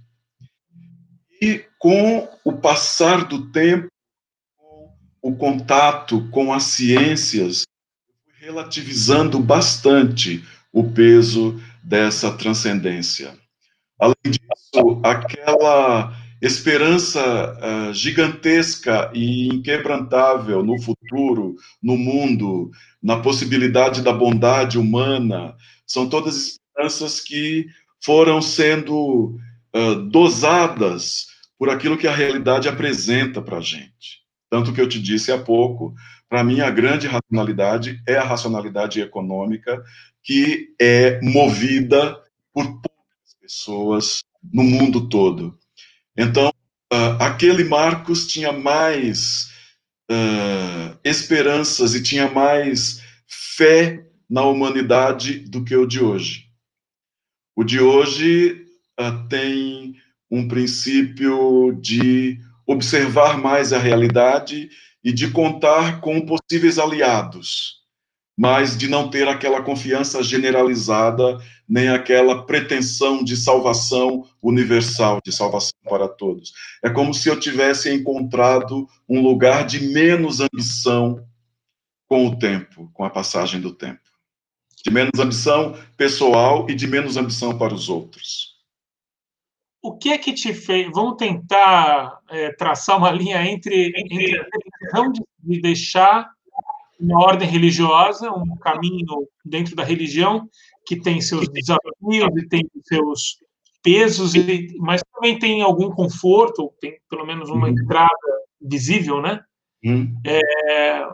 E 1.41 1.65
com 1.79 2.29
o 2.45 2.55
passar 2.55 3.25
do 3.25 3.53
tempo, 3.53 3.87
o 5.23 5.37
contato 5.37 6.29
com 6.31 6.53
as 6.53 6.65
ciências, 6.65 7.62
relativizando 8.41 9.38
bastante 9.38 10.45
o 10.73 10.91
peso 10.91 11.62
dessa 11.85 12.37
transcendência. 12.37 13.33
Além 13.97 14.17
disso, 14.25 15.00
aquela 15.05 16.25
esperança 16.40 17.21
uh, 17.21 17.95
gigantesca 17.95 19.11
e 19.14 19.49
inquebrantável 19.49 20.62
no 20.62 20.81
futuro, 20.81 21.57
no 21.83 21.97
mundo, 21.97 22.71
na 23.02 23.19
possibilidade 23.21 24.02
da 24.02 24.12
bondade 24.12 24.78
humana, 24.78 25.57
são 25.87 26.09
todas 26.09 26.37
esperanças 26.37 27.21
que 27.21 27.66
foram 28.05 28.43
sendo 28.43 29.38
uh, 29.75 29.95
dosadas 30.11 31.26
por 31.59 31.71
aquilo 31.71 31.97
que 31.97 32.07
a 32.07 32.14
realidade 32.14 32.69
apresenta 32.69 33.40
para 33.40 33.59
a 33.59 33.62
gente. 33.62 34.25
Tanto 34.50 34.73
que 34.73 34.81
eu 34.81 34.88
te 34.88 35.00
disse 35.00 35.33
há 35.33 35.38
pouco, 35.38 35.95
para 36.28 36.45
mim 36.45 36.61
a 36.61 36.71
grande 36.71 37.07
racionalidade 37.07 38.00
é 38.07 38.16
a 38.16 38.25
racionalidade 38.25 39.00
econômica, 39.00 39.83
que 40.23 40.75
é 40.81 41.21
movida 41.23 42.21
por 42.52 42.64
poucas 42.64 43.35
pessoas 43.40 44.23
no 44.43 44.62
mundo 44.62 45.09
todo. 45.09 45.59
Então, 46.16 46.49
uh, 46.92 47.20
aquele 47.20 47.64
Marcos 47.64 48.26
tinha 48.26 48.52
mais 48.52 49.50
uh, 50.11 50.99
esperanças 51.04 51.94
e 51.94 52.02
tinha 52.02 52.30
mais 52.30 53.02
fé 53.26 54.06
na 54.28 54.44
humanidade 54.44 55.40
do 55.40 55.64
que 55.64 55.76
o 55.76 55.87
de 55.87 56.02
hoje. 56.02 56.46
O 57.54 57.62
de 57.62 57.80
hoje 57.80 58.64
uh, 58.99 59.28
tem 59.28 59.94
um 60.30 60.49
princípio 60.49 61.78
de 61.80 62.38
observar 62.66 63.38
mais 63.38 63.73
a 63.73 63.78
realidade 63.78 64.68
e 65.04 65.12
de 65.12 65.30
contar 65.30 66.00
com 66.00 66.26
possíveis 66.26 66.78
aliados, 66.78 67.86
mas 68.37 68.76
de 68.76 68.88
não 68.88 69.09
ter 69.09 69.26
aquela 69.26 69.62
confiança 69.62 70.23
generalizada, 70.23 71.38
nem 71.66 71.88
aquela 71.88 72.45
pretensão 72.45 73.25
de 73.25 73.37
salvação 73.37 74.26
universal, 74.43 75.21
de 75.25 75.33
salvação 75.33 75.78
para 75.88 76.07
todos. 76.07 76.52
É 76.85 76.90
como 76.90 77.14
se 77.14 77.28
eu 77.28 77.40
tivesse 77.40 77.93
encontrado 77.93 78.87
um 79.09 79.23
lugar 79.23 79.64
de 79.64 79.88
menos 79.88 80.40
ambição 80.40 81.25
com 82.07 82.26
o 82.26 82.38
tempo, 82.38 82.90
com 82.93 83.05
a 83.05 83.11
passagem 83.11 83.61
do 83.61 83.73
tempo. 83.73 84.00
De 84.85 84.93
menos 84.93 85.19
ambição 85.19 85.76
pessoal 85.97 86.66
e 86.69 86.75
de 86.75 86.87
menos 86.87 87.16
ambição 87.16 87.57
para 87.57 87.75
os 87.75 87.88
outros 87.88 88.57
o 89.87 89.97
que 89.97 90.11
é 90.11 90.19
que 90.19 90.33
te 90.33 90.52
fez? 90.52 90.90
Vamos 90.93 91.16
tentar 91.16 92.19
é, 92.28 92.50
traçar 92.52 92.99
uma 92.99 93.11
linha 93.12 93.47
entre, 93.47 93.93
entre 93.97 94.37
a 94.37 94.45
decisão 94.45 95.12
de, 95.12 95.23
de 95.38 95.61
deixar 95.61 96.28
uma 96.99 97.25
ordem 97.25 97.49
religiosa, 97.49 98.31
um 98.31 98.57
caminho 98.57 99.29
dentro 99.45 99.76
da 99.76 99.85
religião 99.85 100.49
que 100.87 100.97
tem 100.97 101.21
seus 101.21 101.49
desafios 101.49 102.37
e 102.37 102.49
tem 102.49 102.69
seus 102.85 103.38
pesos, 103.83 104.35
e, 104.35 104.69
mas 104.79 105.03
também 105.12 105.38
tem 105.38 105.62
algum 105.62 105.91
conforto, 105.91 106.73
tem 106.81 106.99
pelo 107.09 107.26
menos 107.26 107.50
uma 107.50 107.69
uhum. 107.69 107.73
entrada 107.73 108.11
visível, 108.61 109.21
né? 109.21 109.41
Uhum. 109.85 110.15
É, 110.25 111.07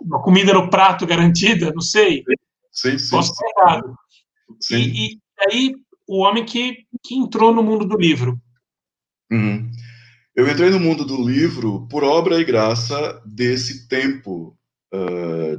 uma 0.00 0.22
comida 0.22 0.52
no 0.54 0.70
prato 0.70 1.06
garantida, 1.06 1.72
não 1.72 1.82
sei. 1.82 2.24
Sim, 2.72 2.98
sim. 2.98 3.10
Posso 3.10 3.34
ser 3.34 3.46
errado. 3.58 3.94
Sim. 4.60 4.76
E, 4.76 5.14
e 5.14 5.18
aí 5.40 5.74
o 6.06 6.22
homem 6.22 6.44
que, 6.44 6.78
que 7.02 7.14
entrou 7.14 7.52
no 7.52 7.62
mundo 7.62 7.84
do 7.84 7.96
livro. 7.96 8.38
Uhum. 9.30 9.70
Eu 10.34 10.48
entrei 10.48 10.70
no 10.70 10.80
mundo 10.80 11.04
do 11.04 11.22
livro 11.22 11.86
por 11.88 12.02
obra 12.02 12.40
e 12.40 12.44
graça 12.44 13.22
desse 13.24 13.86
tempo 13.88 14.56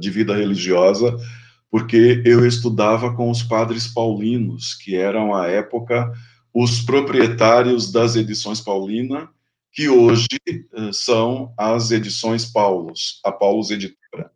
de 0.00 0.10
vida 0.10 0.36
religiosa, 0.36 1.16
porque 1.70 2.22
eu 2.24 2.46
estudava 2.46 3.14
com 3.14 3.30
os 3.30 3.42
padres 3.42 3.86
paulinos, 3.86 4.74
que 4.74 4.96
eram, 4.96 5.34
à 5.34 5.46
época, 5.48 6.12
os 6.54 6.80
proprietários 6.80 7.92
das 7.92 8.16
edições 8.16 8.60
Paulina, 8.60 9.28
que 9.72 9.90
hoje 9.90 10.26
uh, 10.72 10.90
são 10.90 11.52
as 11.58 11.90
edições 11.90 12.46
Paulos, 12.46 13.20
a 13.22 13.30
Paulos 13.30 13.70
Editora. 13.70 14.30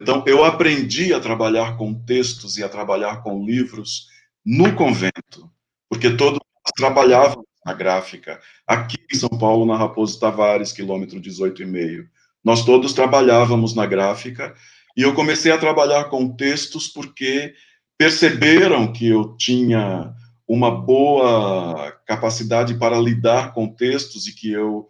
Então, 0.00 0.24
eu 0.26 0.42
aprendi 0.44 1.12
a 1.12 1.20
trabalhar 1.20 1.76
com 1.76 1.92
textos 1.92 2.56
e 2.56 2.64
a 2.64 2.68
trabalhar 2.70 3.22
com 3.22 3.44
livros 3.44 4.06
no 4.44 4.74
convento, 4.74 5.50
porque 5.90 6.16
todos 6.16 6.40
trabalhavam 6.74 7.44
na 7.66 7.74
gráfica, 7.74 8.40
aqui 8.66 8.96
em 9.12 9.16
São 9.16 9.28
Paulo, 9.28 9.66
na 9.66 9.76
Raposo 9.76 10.18
Tavares, 10.18 10.72
quilômetro 10.72 11.20
18,5. 11.20 12.08
Nós 12.44 12.64
todos 12.64 12.92
trabalhávamos 12.92 13.74
na 13.74 13.86
gráfica, 13.86 14.54
e 14.96 15.02
eu 15.02 15.14
comecei 15.14 15.50
a 15.52 15.58
trabalhar 15.58 16.04
com 16.04 16.34
textos 16.34 16.88
porque 16.88 17.54
perceberam 17.96 18.92
que 18.92 19.08
eu 19.08 19.36
tinha 19.36 20.12
uma 20.46 20.70
boa 20.70 21.92
capacidade 22.06 22.74
para 22.74 22.98
lidar 22.98 23.54
com 23.54 23.68
textos 23.68 24.26
e 24.26 24.34
que 24.34 24.52
eu 24.52 24.88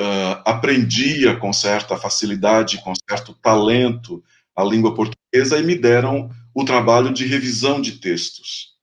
uh, 0.00 0.42
aprendia 0.44 1.36
com 1.36 1.52
certa 1.52 1.96
facilidade, 1.96 2.82
com 2.82 2.92
certo 3.08 3.34
talento 3.34 4.22
a 4.56 4.64
língua 4.64 4.94
portuguesa, 4.94 5.58
e 5.58 5.62
me 5.62 5.76
deram 5.76 6.30
o 6.54 6.64
trabalho 6.64 7.12
de 7.12 7.26
revisão 7.26 7.80
de 7.80 7.92
textos. 8.00 8.74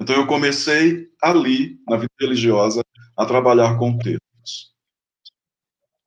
Então 0.00 0.14
eu 0.14 0.26
comecei 0.26 1.06
ali, 1.22 1.78
na 1.88 1.96
vida 1.96 2.12
religiosa, 2.20 2.82
a 3.16 3.24
trabalhar 3.24 3.78
com 3.78 3.96
textos. 3.96 4.73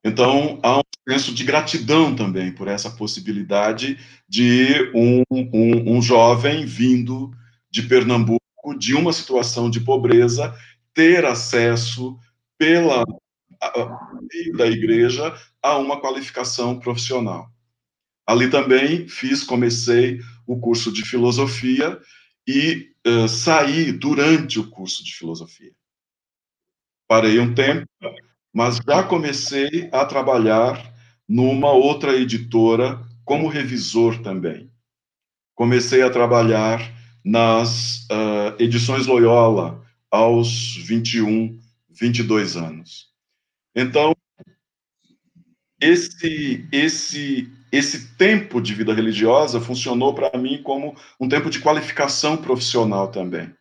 Então 0.08 0.60
há 0.64 0.80
um 0.80 0.84
senso 1.10 1.34
de 1.34 1.44
gratidão 1.44 2.16
também 2.16 2.52
por 2.52 2.68
essa 2.70 2.90
possibilidade 2.90 4.00
de 4.28 4.90
um, 4.96 5.22
um, 5.30 5.98
um 5.98 6.02
jovem 6.02 6.66
vindo 6.66 7.32
de 7.70 7.82
Pernambuco, 7.84 8.42
de 8.78 8.96
uma 8.96 9.12
situação 9.12 9.70
de 9.70 9.82
pobreza, 9.82 10.56
ter 10.94 11.26
acesso 11.26 12.18
pela 12.58 13.04
da 14.56 14.68
igreja 14.68 15.36
a 15.62 15.78
uma 15.78 16.00
qualificação 16.00 16.80
profissional. 16.80 17.52
Ali 18.26 18.50
também 18.50 19.08
fiz, 19.08 19.44
comecei 19.44 20.20
o 20.46 20.60
curso 20.60 20.92
de 20.92 21.04
filosofia 21.04 22.00
e 22.48 22.92
uh, 23.06 23.28
saí 23.28 23.92
durante 23.92 24.60
o 24.60 24.70
curso 24.70 25.04
de 25.04 25.14
filosofia. 25.14 25.74
Parei 27.08 27.40
um 27.40 27.54
tempo, 27.54 27.88
mas 28.54 28.78
já 28.78 29.04
comecei 29.04 29.90
a 29.92 30.06
trabalhar 30.06 30.94
numa 31.28 31.72
outra 31.72 32.16
editora 32.16 33.02
como 33.24 33.48
revisor 33.48 34.22
também. 34.22 34.72
Comecei 35.56 36.02
a 36.02 36.10
trabalhar 36.10 36.94
nas 37.24 38.06
uh, 38.06 38.56
edições 38.58 39.06
Loyola 39.06 39.84
aos 40.10 40.78
21, 40.78 41.60
22 41.90 42.56
anos. 42.56 43.08
Então, 43.76 44.16
esse, 45.82 46.68
esse 46.72 47.52
esse 47.72 48.16
tempo 48.16 48.62
de 48.62 48.74
vida 48.74 48.94
religiosa 48.94 49.60
funcionou 49.60 50.14
para 50.14 50.38
mim 50.38 50.62
como 50.64 50.96
um 51.20 51.28
tempo 51.28 51.50
de 51.50 51.60
qualificação 51.60 52.38
profissional 52.38 53.10
também. 53.10 53.54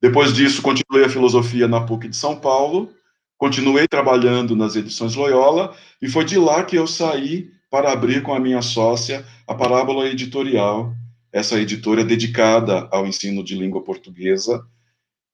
Depois 0.00 0.34
disso, 0.34 0.62
continuei 0.62 1.04
a 1.04 1.08
filosofia 1.08 1.66
na 1.66 1.84
PUC 1.84 2.08
de 2.08 2.16
São 2.16 2.38
Paulo, 2.38 2.94
continuei 3.38 3.86
trabalhando 3.86 4.56
nas 4.56 4.76
edições 4.76 5.14
Loyola, 5.14 5.74
e 6.02 6.08
foi 6.08 6.24
de 6.24 6.36
lá 6.36 6.64
que 6.64 6.76
eu 6.76 6.86
saí 6.86 7.50
para 7.70 7.92
abrir 7.92 8.22
com 8.22 8.34
a 8.34 8.40
minha 8.40 8.60
sócia 8.60 9.24
a 9.46 9.54
Parábola 9.54 10.08
Editorial, 10.08 10.92
essa 11.32 11.58
editora 11.58 12.04
dedicada 12.04 12.88
ao 12.90 13.06
ensino 13.06 13.44
de 13.44 13.54
língua 13.54 13.82
portuguesa, 13.82 14.66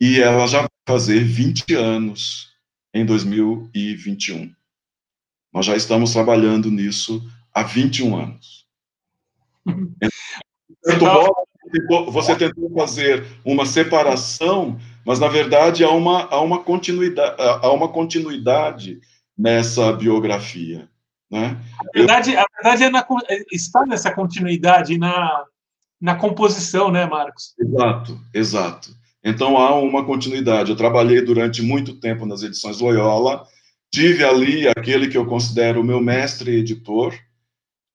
e 0.01 0.21
ela 0.21 0.47
já 0.47 0.61
vai 0.61 0.69
fazer 0.87 1.25
20 1.25 1.75
anos 1.75 2.53
em 2.93 3.07
2021. 3.07 4.53
Nós 5.53 5.65
já 5.65 5.75
estamos 5.75 6.13
trabalhando 6.13 6.71
nisso 6.71 7.27
há 7.53 7.63
21 7.63 8.17
anos. 8.17 8.65
Então, 10.87 11.33
você 12.11 12.35
tentou 12.37 12.71
fazer 12.75 13.25
uma 13.45 13.67
separação, 13.67 14.79
mas 15.05 15.19
na 15.19 15.29
verdade 15.29 15.85
há 15.85 15.91
uma, 15.91 16.25
há 16.25 16.41
uma, 16.41 16.61
continuidade, 16.61 17.35
há 17.39 17.71
uma 17.71 17.89
continuidade 17.89 19.01
nessa 19.37 19.93
biografia. 19.93 20.89
Né? 21.31 21.59
A 21.81 21.99
verdade, 21.99 22.37
a 22.37 22.45
verdade 22.55 22.85
é 22.85 22.91
na, 22.91 23.07
está 23.53 23.85
nessa 23.87 24.11
continuidade 24.13 24.99
na, 24.99 25.45
na 26.01 26.15
composição, 26.15 26.91
né, 26.91 27.07
Marcos? 27.07 27.55
Exato, 27.59 28.21
exato. 28.33 28.91
Então 29.25 29.57
há 29.57 29.75
uma 29.75 30.05
continuidade. 30.05 30.71
Eu 30.71 30.77
trabalhei 30.77 31.23
durante 31.23 31.63
muito 31.63 31.99
tempo 31.99 32.27
nas 32.27 32.43
edições 32.43 32.81
Loyola, 32.81 33.47
tive 33.91 34.23
ali 34.25 34.69
aquele 34.69 35.09
que 35.09 35.17
eu 35.17 35.27
considero 35.27 35.81
o 35.81 35.85
meu 35.85 36.01
mestre 36.01 36.57
editor, 36.57 37.15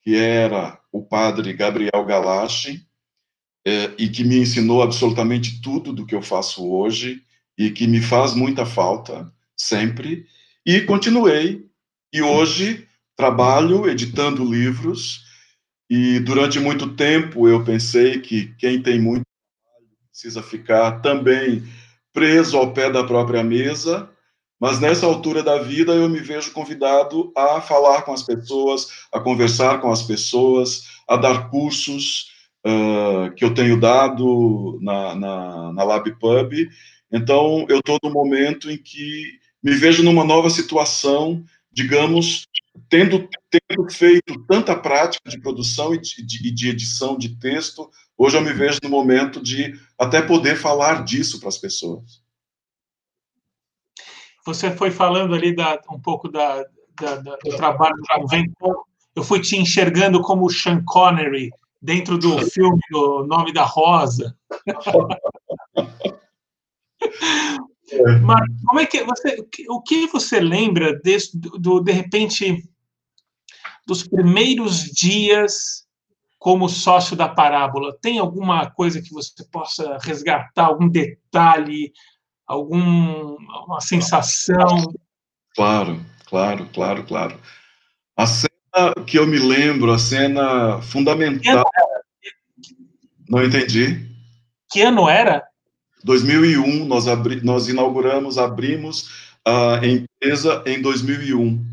que 0.02 0.16
era 0.16 0.80
o 0.92 1.04
padre 1.04 1.54
Gabriel 1.54 2.04
Galache, 2.06 2.82
é, 3.70 3.94
e 4.00 4.10
que 4.10 4.24
me 4.24 4.40
ensinou 4.40 4.82
absolutamente 4.82 5.62
tudo 5.62 5.94
do 5.94 6.04
que 6.04 6.16
eu 6.16 6.24
faço 6.24 6.68
hoje 6.68 7.22
e 7.56 7.70
que 7.70 7.86
me 7.86 8.02
faz 8.02 8.34
muita 8.34 8.66
falta 8.66 9.32
sempre. 9.56 10.26
E 10.66 10.82
continuei. 10.82 11.68
E 12.12 12.24
hoje 12.24 12.88
trabalho 13.16 13.88
editando 13.88 14.44
livros, 14.44 15.24
e 15.88 16.20
durante 16.20 16.60
muito 16.60 16.96
tempo 16.96 17.48
eu 17.48 17.64
pensei 17.64 18.20
que 18.20 18.56
quem 18.58 18.82
tem 18.82 19.00
muito 19.00 19.24
trabalho 19.62 19.88
precisa 20.12 20.42
ficar 20.42 21.02
também 21.02 21.64
preso 22.12 22.58
ao 22.58 22.74
pé 22.74 22.90
da 22.90 23.04
própria 23.04 23.44
mesa, 23.44 24.10
mas 24.60 24.80
nessa 24.80 25.06
altura 25.06 25.44
da 25.44 25.62
vida 25.62 25.92
eu 25.92 26.10
me 26.10 26.20
vejo 26.20 26.52
convidado 26.52 27.32
a 27.36 27.62
falar 27.62 28.02
com 28.02 28.14
as 28.14 28.24
pessoas, 28.24 28.88
a 29.14 29.20
conversar 29.20 29.80
com 29.80 29.92
as 29.92 30.02
pessoas, 30.02 30.88
a 31.08 31.16
dar 31.16 31.50
cursos 31.52 32.39
uh, 32.66 33.34
que 33.36 33.44
eu 33.44 33.54
tenho 33.54 33.80
dado 33.80 34.80
na, 34.82 35.16
na, 35.16 35.74
na 35.74 35.84
LabPub. 35.84 36.70
Então, 37.12 37.66
eu 37.70 37.80
estou 37.80 37.98
no 38.04 38.12
momento 38.12 38.70
em 38.70 38.78
que 38.78 39.40
me 39.64 39.74
vejo 39.74 40.04
numa 40.04 40.24
nova 40.24 40.50
situação, 40.50 41.44
digamos, 41.72 42.48
tendo, 42.90 43.28
tendo 43.50 43.92
feito 43.92 44.40
tanta 44.48 44.76
prática 44.76 45.30
de 45.30 45.40
produção 45.40 45.94
e 45.94 46.00
de, 46.00 46.54
de, 46.54 46.70
edição 46.70 47.18
de 47.18 47.36
texto, 47.38 47.90
hoje 48.18 48.38
eu 48.38 48.42
me 48.42 48.54
vejo 48.54 48.80
no 48.84 48.90
momento 48.90 49.42
de 49.42 49.74
até 49.98 50.22
poder 50.22 50.56
falar 50.56 51.04
disso 51.04 51.40
para 51.40 51.50
as 51.50 51.58
pessoas. 51.58 52.22
Você 54.46 54.72
foi 54.72 54.92
falando 54.92 55.36
ali 55.36 55.54
da, 55.54 55.80
um 55.92 56.00
pouco 56.00 56.30
da, 56.30 56.64
da, 57.00 57.16
da, 57.16 57.36
do 57.36 57.56
trabalho 57.58 57.96
do. 58.60 58.86
Eu 59.16 59.24
fui 59.24 59.42
te 59.42 59.58
enxergando 59.58 60.22
como 60.22 60.50
Sean 60.50 60.82
Connery 60.86 61.50
dentro 61.82 62.18
do 62.18 62.38
filme 62.50 62.80
do 62.92 63.26
Nome 63.26 63.54
da 63.54 63.64
Rosa. 63.64 64.36
Mas 68.22 68.42
como 68.66 68.80
é 68.80 68.86
que 68.86 69.04
você, 69.04 69.38
o 69.68 69.82
que 69.82 70.08
você 70.08 70.40
lembra 70.40 71.00
desse, 71.00 71.38
do, 71.38 71.80
de 71.80 71.92
repente 71.92 72.70
dos 73.88 74.08
primeiros 74.08 74.84
dias 74.84 75.88
como 76.38 76.70
sócio 76.70 77.16
da 77.16 77.28
parábola? 77.28 77.98
Tem 78.00 78.20
alguma 78.20 78.70
coisa 78.70 79.02
que 79.02 79.12
você 79.12 79.44
possa 79.52 79.98
resgatar, 80.02 80.66
algum 80.66 80.88
detalhe, 80.88 81.92
alguma 82.46 83.82
sensação? 83.82 84.94
Claro, 85.56 86.00
claro, 86.28 86.70
claro, 86.72 87.04
claro. 87.06 87.40
A 88.16 88.26
que 89.06 89.18
eu 89.18 89.26
me 89.26 89.38
lembro, 89.38 89.92
a 89.92 90.00
cena 90.00 90.82
fundamental. 90.82 91.66
Não 93.28 93.44
entendi. 93.44 94.10
Que 94.72 94.82
ano 94.82 95.08
era? 95.08 95.44
2001, 96.04 96.86
nós, 96.86 97.08
abri, 97.08 97.44
nós 97.44 97.68
inauguramos, 97.68 98.38
abrimos 98.38 99.10
a 99.46 99.82
empresa 99.86 100.64
em 100.66 100.82
2001. 100.82 101.66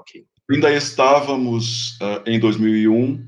Okay. 0.00 0.24
Ainda 0.50 0.72
estávamos 0.72 1.98
uh, 2.00 2.22
em 2.26 2.38
2001 2.38 3.14
uh, 3.14 3.20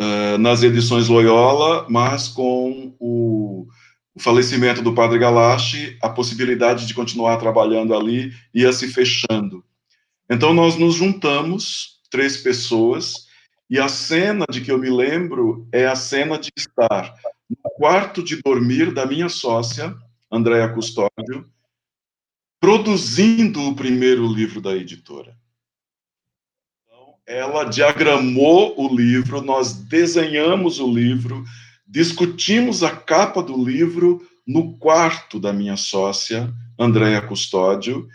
ah, 0.00 0.38
nas 0.38 0.62
edições 0.62 1.08
Loyola, 1.08 1.86
mas 1.88 2.28
com 2.28 2.94
o, 2.98 3.66
o 4.14 4.20
falecimento 4.20 4.82
do 4.82 4.94
padre 4.94 5.18
Galache, 5.18 5.98
a 6.02 6.08
possibilidade 6.08 6.86
de 6.86 6.94
continuar 6.94 7.36
trabalhando 7.36 7.94
ali 7.94 8.32
ia 8.54 8.72
se 8.72 8.88
fechando. 8.88 9.64
Então 10.30 10.54
nós 10.54 10.76
nos 10.76 10.94
juntamos, 10.94 11.97
três 12.10 12.36
pessoas, 12.36 13.28
e 13.70 13.78
a 13.78 13.88
cena 13.88 14.46
de 14.50 14.60
que 14.60 14.72
eu 14.72 14.78
me 14.78 14.88
lembro 14.88 15.68
é 15.70 15.86
a 15.86 15.94
cena 15.94 16.38
de 16.38 16.50
estar 16.56 17.14
no 17.48 17.70
quarto 17.76 18.22
de 18.22 18.40
dormir 18.42 18.92
da 18.92 19.06
minha 19.06 19.28
sócia, 19.28 19.94
Andréa 20.30 20.68
Custódio, 20.72 21.50
produzindo 22.60 23.62
o 23.62 23.74
primeiro 23.74 24.26
livro 24.26 24.60
da 24.60 24.74
editora. 24.74 25.36
Então, 26.84 27.14
ela 27.26 27.64
diagramou 27.64 28.74
o 28.78 28.94
livro, 28.94 29.40
nós 29.42 29.72
desenhamos 29.72 30.80
o 30.80 30.92
livro, 30.92 31.44
discutimos 31.86 32.82
a 32.82 32.94
capa 32.94 33.42
do 33.42 33.62
livro 33.62 34.26
no 34.46 34.78
quarto 34.78 35.38
da 35.38 35.52
minha 35.52 35.76
sócia, 35.76 36.52
Andréa 36.78 37.20
Custódio, 37.20 38.08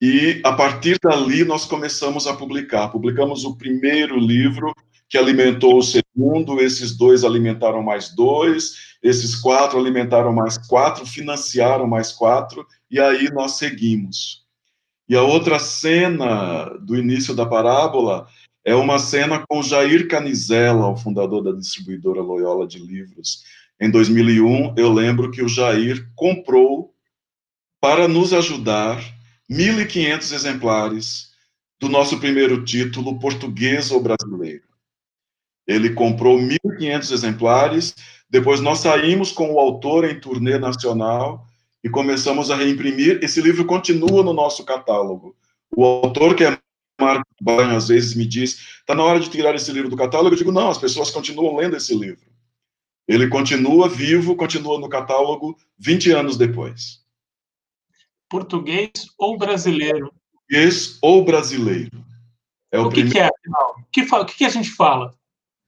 e 0.00 0.40
a 0.44 0.52
partir 0.52 0.98
dali 1.02 1.44
nós 1.44 1.64
começamos 1.64 2.26
a 2.26 2.34
publicar. 2.34 2.88
Publicamos 2.88 3.44
o 3.44 3.56
primeiro 3.56 4.18
livro, 4.18 4.74
que 5.08 5.16
alimentou 5.16 5.78
o 5.78 5.82
segundo, 5.82 6.60
esses 6.60 6.96
dois 6.96 7.24
alimentaram 7.24 7.82
mais 7.82 8.14
dois, 8.14 8.96
esses 9.02 9.36
quatro 9.36 9.78
alimentaram 9.78 10.32
mais 10.32 10.58
quatro, 10.58 11.06
financiaram 11.06 11.86
mais 11.86 12.12
quatro, 12.12 12.66
e 12.90 13.00
aí 13.00 13.30
nós 13.32 13.52
seguimos. 13.52 14.44
E 15.08 15.14
a 15.14 15.22
outra 15.22 15.58
cena 15.58 16.64
do 16.80 16.96
início 16.96 17.34
da 17.34 17.46
parábola 17.46 18.26
é 18.64 18.74
uma 18.74 18.98
cena 18.98 19.44
com 19.48 19.62
Jair 19.62 20.08
Canizela, 20.08 20.88
o 20.88 20.96
fundador 20.96 21.42
da 21.42 21.52
distribuidora 21.52 22.20
Loyola 22.20 22.66
de 22.66 22.80
livros. 22.80 23.44
Em 23.80 23.88
2001, 23.88 24.74
eu 24.76 24.92
lembro 24.92 25.30
que 25.30 25.42
o 25.42 25.48
Jair 25.48 26.10
comprou, 26.16 26.92
para 27.80 28.08
nos 28.08 28.32
ajudar, 28.32 29.00
1.500 29.50 30.32
exemplares 30.32 31.30
do 31.78 31.88
nosso 31.88 32.18
primeiro 32.18 32.64
título, 32.64 33.18
Português 33.18 33.90
ou 33.90 34.00
Brasileiro. 34.00 34.64
Ele 35.66 35.90
comprou 35.90 36.38
1.500 36.38 37.12
exemplares. 37.12 37.94
Depois 38.30 38.60
nós 38.60 38.80
saímos 38.80 39.32
com 39.32 39.52
o 39.52 39.58
autor 39.58 40.04
em 40.04 40.18
turnê 40.18 40.58
nacional 40.58 41.46
e 41.82 41.88
começamos 41.88 42.50
a 42.50 42.56
reimprimir. 42.56 43.20
Esse 43.22 43.40
livro 43.40 43.64
continua 43.64 44.22
no 44.22 44.32
nosso 44.32 44.64
catálogo. 44.64 45.36
O 45.76 45.84
autor, 45.84 46.34
que 46.34 46.44
é 46.44 46.58
Marco 47.00 47.26
Banho, 47.40 47.76
às 47.76 47.88
vezes 47.88 48.14
me 48.14 48.26
diz: 48.26 48.78
está 48.80 48.94
na 48.94 49.04
hora 49.04 49.20
de 49.20 49.28
tirar 49.28 49.54
esse 49.54 49.70
livro 49.72 49.90
do 49.90 49.96
catálogo. 49.96 50.34
Eu 50.34 50.38
digo: 50.38 50.52
não, 50.52 50.70
as 50.70 50.78
pessoas 50.78 51.10
continuam 51.10 51.56
lendo 51.56 51.76
esse 51.76 51.94
livro. 51.94 52.26
Ele 53.08 53.28
continua 53.28 53.88
vivo, 53.88 54.34
continua 54.34 54.80
no 54.80 54.88
catálogo 54.88 55.56
20 55.78 56.10
anos 56.10 56.36
depois. 56.36 57.05
Português 58.28 58.90
ou 59.18 59.38
brasileiro? 59.38 60.12
Português 60.32 60.98
ou 61.00 61.24
brasileiro. 61.24 62.04
É 62.72 62.78
o, 62.78 62.86
o 62.86 62.88
que, 62.88 63.02
primeiro... 63.02 63.12
que 63.12 63.18
é, 63.18 63.28
afinal? 63.28 63.76
O 63.78 63.84
que, 63.90 64.02
o 64.02 64.24
que 64.26 64.44
a 64.44 64.48
gente 64.48 64.70
fala? 64.70 65.14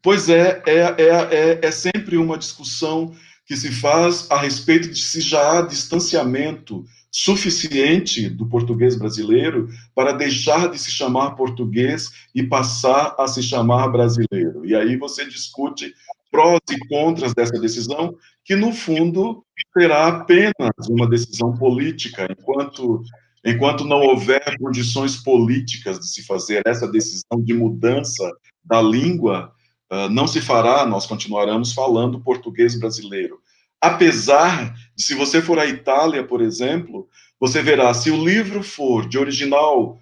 Pois 0.02 0.28
é, 0.28 0.62
é, 0.66 0.78
é, 0.78 1.08
é, 1.30 1.60
é 1.62 1.70
sempre 1.70 2.16
uma 2.16 2.38
discussão 2.38 3.14
que 3.46 3.56
se 3.56 3.72
faz 3.72 4.30
a 4.30 4.38
respeito 4.38 4.88
de 4.88 5.00
se 5.00 5.20
já 5.20 5.58
há 5.58 5.62
distanciamento 5.62 6.84
suficiente 7.10 8.28
do 8.28 8.46
português 8.46 8.94
brasileiro 8.94 9.68
para 9.94 10.12
deixar 10.12 10.70
de 10.70 10.78
se 10.78 10.90
chamar 10.90 11.30
português 11.30 12.10
e 12.34 12.42
passar 12.42 13.14
a 13.18 13.26
se 13.26 13.42
chamar 13.42 13.88
brasileiro. 13.88 14.64
E 14.66 14.74
aí 14.74 14.96
você 14.96 15.24
discute 15.24 15.94
prós 16.30 16.60
e 16.70 16.78
contras 16.88 17.34
dessa 17.34 17.58
decisão, 17.58 18.14
que 18.44 18.54
no 18.54 18.72
fundo 18.72 19.44
será 19.76 20.08
apenas 20.08 20.88
uma 20.88 21.08
decisão 21.08 21.54
política, 21.54 22.26
enquanto 22.30 23.02
enquanto 23.44 23.84
não 23.84 24.00
houver 24.00 24.42
condições 24.58 25.16
políticas 25.16 25.98
de 25.98 26.08
se 26.08 26.26
fazer 26.26 26.62
essa 26.66 26.86
decisão 26.90 27.40
de 27.40 27.54
mudança 27.54 28.30
da 28.64 28.82
língua, 28.82 29.52
uh, 29.90 30.08
não 30.10 30.26
se 30.26 30.40
fará, 30.40 30.84
nós 30.84 31.06
continuaremos 31.06 31.72
falando 31.72 32.20
português 32.20 32.78
brasileiro. 32.78 33.38
Apesar 33.80 34.74
de, 34.96 35.04
se 35.04 35.14
você 35.14 35.40
for 35.40 35.58
à 35.58 35.66
Itália, 35.66 36.24
por 36.24 36.40
exemplo, 36.40 37.08
você 37.38 37.62
verá, 37.62 37.94
se 37.94 38.10
o 38.10 38.22
livro 38.22 38.62
for 38.62 39.08
de 39.08 39.16
original 39.18 39.98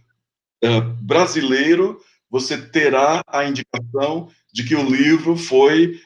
uh, 0.65 0.81
brasileiro, 1.03 2.01
você 2.31 2.57
terá 2.59 3.23
a 3.29 3.45
indicação 3.45 4.29
de 4.53 4.65
que 4.65 4.75
o 4.75 4.89
livro 4.89 5.37
foi 5.37 6.01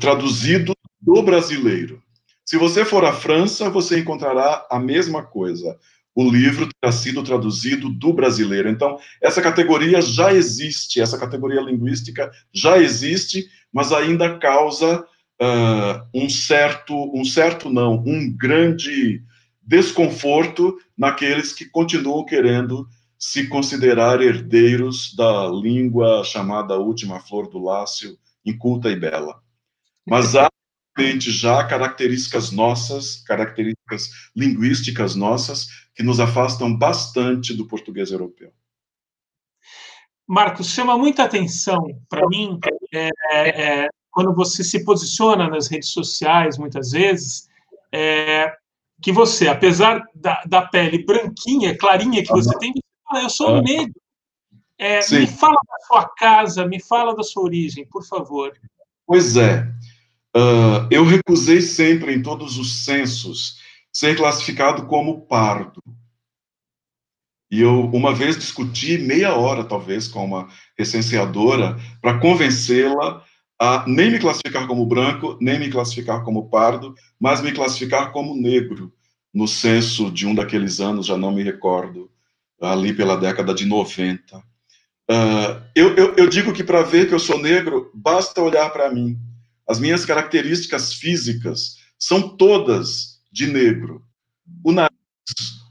traduzido 0.00 0.74
do 1.00 1.22
brasileiro. 1.22 2.02
Se 2.44 2.56
você 2.56 2.84
for 2.84 3.04
à 3.04 3.12
França, 3.12 3.68
você 3.68 3.98
encontrará 3.98 4.66
a 4.70 4.78
mesma 4.78 5.22
coisa 5.22 5.76
o 6.16 6.28
livro 6.30 6.66
terá 6.80 6.90
sido 6.90 7.22
traduzido 7.22 7.90
do 7.90 8.10
brasileiro. 8.10 8.70
Então, 8.70 8.98
essa 9.22 9.42
categoria 9.42 10.00
já 10.00 10.32
existe, 10.32 10.98
essa 10.98 11.18
categoria 11.18 11.60
linguística 11.60 12.32
já 12.50 12.78
existe, 12.78 13.46
mas 13.70 13.92
ainda 13.92 14.38
causa 14.38 15.00
uh, 15.00 16.08
um 16.14 16.26
certo, 16.30 16.94
um 17.14 17.22
certo 17.22 17.68
não, 17.68 18.02
um 18.06 18.34
grande 18.34 19.22
desconforto 19.62 20.78
naqueles 20.96 21.52
que 21.52 21.66
continuam 21.66 22.24
querendo 22.24 22.88
se 23.18 23.46
considerar 23.48 24.22
herdeiros 24.22 25.14
da 25.14 25.48
língua 25.48 26.24
chamada 26.24 26.78
última 26.78 27.20
flor 27.20 27.46
do 27.50 27.58
Lácio, 27.58 28.16
inculta 28.44 28.88
e 28.90 28.96
bela. 28.96 29.45
Mas 30.06 30.36
há 30.36 30.48
já 31.18 31.62
características 31.64 32.50
nossas, 32.50 33.16
características 33.26 34.30
linguísticas 34.34 35.14
nossas, 35.14 35.66
que 35.94 36.02
nos 36.02 36.20
afastam 36.20 36.74
bastante 36.74 37.52
do 37.54 37.66
português 37.66 38.10
europeu. 38.10 38.52
Marcos, 40.26 40.70
chama 40.70 40.96
muita 40.96 41.24
atenção 41.24 41.78
para 42.08 42.26
mim 42.28 42.58
é, 42.92 43.10
é, 43.32 43.88
quando 44.10 44.34
você 44.34 44.64
se 44.64 44.84
posiciona 44.84 45.48
nas 45.48 45.68
redes 45.68 45.90
sociais, 45.90 46.58
muitas 46.58 46.90
vezes, 46.90 47.48
é, 47.92 48.52
que 49.02 49.12
você, 49.12 49.46
apesar 49.46 50.02
da, 50.14 50.42
da, 50.46 50.62
pele 50.62 51.04
branquinha, 51.04 51.76
clarinha 51.76 52.24
que 52.24 52.32
você 52.32 52.56
tem, 52.58 52.72
você 52.72 52.80
fala, 53.08 53.22
eu 53.22 53.30
sou 53.30 53.62
negro. 53.62 53.94
É, 54.78 55.00
me 55.10 55.26
fala 55.26 55.54
da 55.54 55.86
sua 55.86 56.08
casa, 56.16 56.66
me 56.66 56.80
fala 56.82 57.14
da 57.14 57.22
sua 57.22 57.44
origem, 57.44 57.86
por 57.86 58.04
favor. 58.04 58.52
Pois 59.06 59.36
é. 59.36 59.66
Uh, 60.36 60.86
eu 60.90 61.02
recusei 61.02 61.62
sempre, 61.62 62.14
em 62.14 62.20
todos 62.20 62.58
os 62.58 62.84
censos, 62.84 63.56
ser 63.90 64.14
classificado 64.14 64.86
como 64.86 65.22
pardo. 65.22 65.82
E 67.50 67.62
eu, 67.62 67.86
uma 67.86 68.14
vez, 68.14 68.36
discuti 68.36 68.98
meia 68.98 69.34
hora, 69.34 69.64
talvez, 69.64 70.06
com 70.06 70.22
uma 70.26 70.46
recenseadora, 70.76 71.78
para 72.02 72.18
convencê-la 72.18 73.24
a 73.58 73.86
nem 73.86 74.10
me 74.10 74.18
classificar 74.18 74.66
como 74.66 74.84
branco, 74.84 75.38
nem 75.40 75.58
me 75.58 75.70
classificar 75.70 76.22
como 76.22 76.50
pardo, 76.50 76.94
mas 77.18 77.40
me 77.40 77.52
classificar 77.52 78.12
como 78.12 78.36
negro, 78.36 78.92
no 79.32 79.48
censo 79.48 80.10
de 80.10 80.26
um 80.26 80.34
daqueles 80.34 80.80
anos, 80.80 81.06
já 81.06 81.16
não 81.16 81.32
me 81.32 81.42
recordo, 81.42 82.10
ali 82.60 82.92
pela 82.92 83.16
década 83.16 83.54
de 83.54 83.64
90. 83.64 84.36
Uh, 84.36 84.42
ah, 85.08 85.62
eu, 85.74 85.96
eu, 85.96 86.14
eu 86.16 86.28
digo 86.28 86.52
que 86.52 86.62
para 86.62 86.82
ver 86.82 87.08
que 87.08 87.14
eu 87.14 87.18
sou 87.18 87.40
negro, 87.40 87.90
basta 87.94 88.42
olhar 88.42 88.68
para 88.68 88.92
mim. 88.92 89.18
As 89.68 89.78
minhas 89.78 90.04
características 90.04 90.94
físicas 90.94 91.76
são 91.98 92.36
todas 92.36 93.20
de 93.32 93.46
negro. 93.46 94.02
O 94.62 94.72
nariz, 94.72 94.94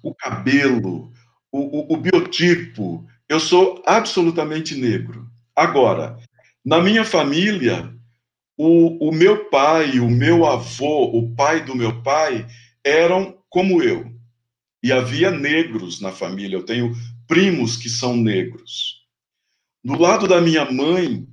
o 0.03 0.13
cabelo, 0.13 1.11
o, 1.51 1.59
o, 1.59 1.93
o 1.93 1.97
biotipo, 1.97 3.05
eu 3.29 3.39
sou 3.39 3.81
absolutamente 3.85 4.75
negro. 4.75 5.27
Agora, 5.55 6.19
na 6.63 6.81
minha 6.81 7.05
família, 7.05 7.93
o, 8.57 9.09
o 9.09 9.11
meu 9.11 9.45
pai, 9.49 9.99
o 9.99 10.09
meu 10.09 10.45
avô, 10.45 11.05
o 11.17 11.35
pai 11.35 11.63
do 11.63 11.75
meu 11.75 12.01
pai, 12.01 12.45
eram 12.83 13.37
como 13.49 13.81
eu. 13.81 14.13
E 14.83 14.91
havia 14.91 15.31
negros 15.31 15.99
na 15.99 16.11
família. 16.11 16.57
Eu 16.57 16.65
tenho 16.65 16.95
primos 17.27 17.77
que 17.77 17.89
são 17.89 18.15
negros. 18.15 19.03
Do 19.83 19.99
lado 19.99 20.27
da 20.27 20.41
minha 20.41 20.69
mãe, 20.69 21.27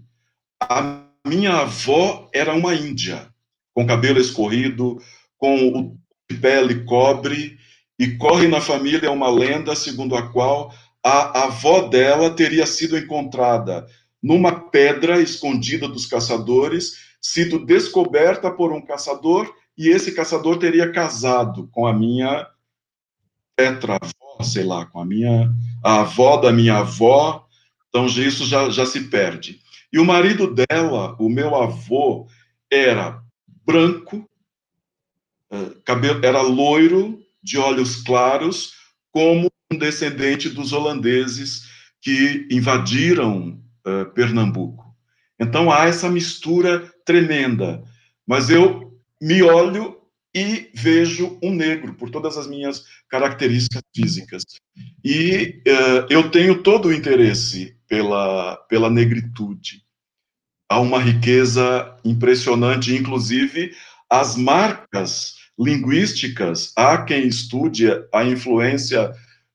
a 0.61 1.01
minha 1.26 1.52
avó 1.61 2.28
era 2.32 2.54
uma 2.54 2.74
índia, 2.74 3.32
com 3.74 3.87
cabelo 3.87 4.20
escorrido, 4.20 5.00
com 5.38 5.68
o 5.68 5.98
pele 6.40 6.85
cobre, 6.85 7.58
e 7.98 8.16
corre 8.16 8.48
na 8.48 8.61
família 8.61 9.11
uma 9.11 9.30
lenda 9.30 9.74
segundo 9.76 10.16
a 10.16 10.30
qual 10.32 10.72
a 11.04 11.44
avó 11.44 11.88
dela 11.88 12.30
teria 12.30 12.66
sido 12.66 12.96
encontrada 12.96 13.87
numa 14.22 14.70
pedra 14.70 15.20
escondida 15.20 15.88
dos 15.88 16.06
caçadores, 16.06 16.94
sido 17.20 17.64
descoberta 17.64 18.50
por 18.50 18.72
um 18.72 18.80
caçador, 18.80 19.52
e 19.76 19.88
esse 19.88 20.12
caçador 20.12 20.58
teria 20.58 20.92
casado 20.92 21.68
com 21.72 21.87
a 21.87 21.92
minha 21.92 22.46
tetra-avó, 23.56 24.42
sei 24.42 24.64
lá, 24.64 24.87
com 24.87 25.00
a 25.00 25.04
minha 25.04 25.50
a 25.82 26.00
avó 26.00 26.37
da 26.37 26.52
minha 26.52 26.78
avó, 26.78 27.46
então 27.88 28.06
isso 28.06 28.46
já, 28.46 28.70
já 28.70 28.87
se 28.87 29.08
perde. 29.08 29.62
E 29.92 29.98
o 29.98 30.05
marido 30.05 30.55
dela, 30.55 31.16
o 31.18 31.28
meu 31.28 31.55
avô, 31.55 32.26
era 32.70 33.22
branco, 33.64 34.28
eh, 35.50 35.72
cabelo, 35.85 36.24
era 36.24 36.40
loiro, 36.40 37.22
de 37.42 37.59
olhos 37.59 37.96
claros, 37.96 38.72
como 39.11 39.50
um 39.70 39.76
descendente 39.76 40.48
dos 40.48 40.72
holandeses 40.72 41.66
que 42.00 42.46
invadiram 42.50 43.61
uh, 43.87 44.11
Pernambuco. 44.12 44.94
Então 45.38 45.70
há 45.70 45.87
essa 45.87 46.11
mistura 46.11 46.92
tremenda. 47.05 47.83
Mas 48.26 48.48
eu 48.48 48.98
me 49.20 49.42
olho 49.42 50.00
e 50.35 50.70
vejo 50.74 51.38
um 51.42 51.55
negro 51.55 51.94
por 51.94 52.11
todas 52.11 52.38
as 52.38 52.46
minhas 52.46 52.85
características 53.09 53.83
físicas. 53.94 54.44
E 55.05 55.62
uh, 55.66 56.07
eu 56.09 56.31
tenho 56.31 56.62
todo 56.62 56.88
o 56.88 56.92
interesse 56.92 57.76
pela, 57.92 58.57
pela 58.70 58.88
negritude. 58.88 59.83
Há 60.66 60.81
uma 60.81 60.98
riqueza 60.98 61.94
impressionante, 62.02 62.96
inclusive 62.96 63.74
as 64.09 64.35
marcas 64.35 65.35
linguísticas. 65.59 66.72
Há 66.74 67.02
quem 67.02 67.26
estude 67.26 67.88
a 68.11 68.24
influência 68.24 69.12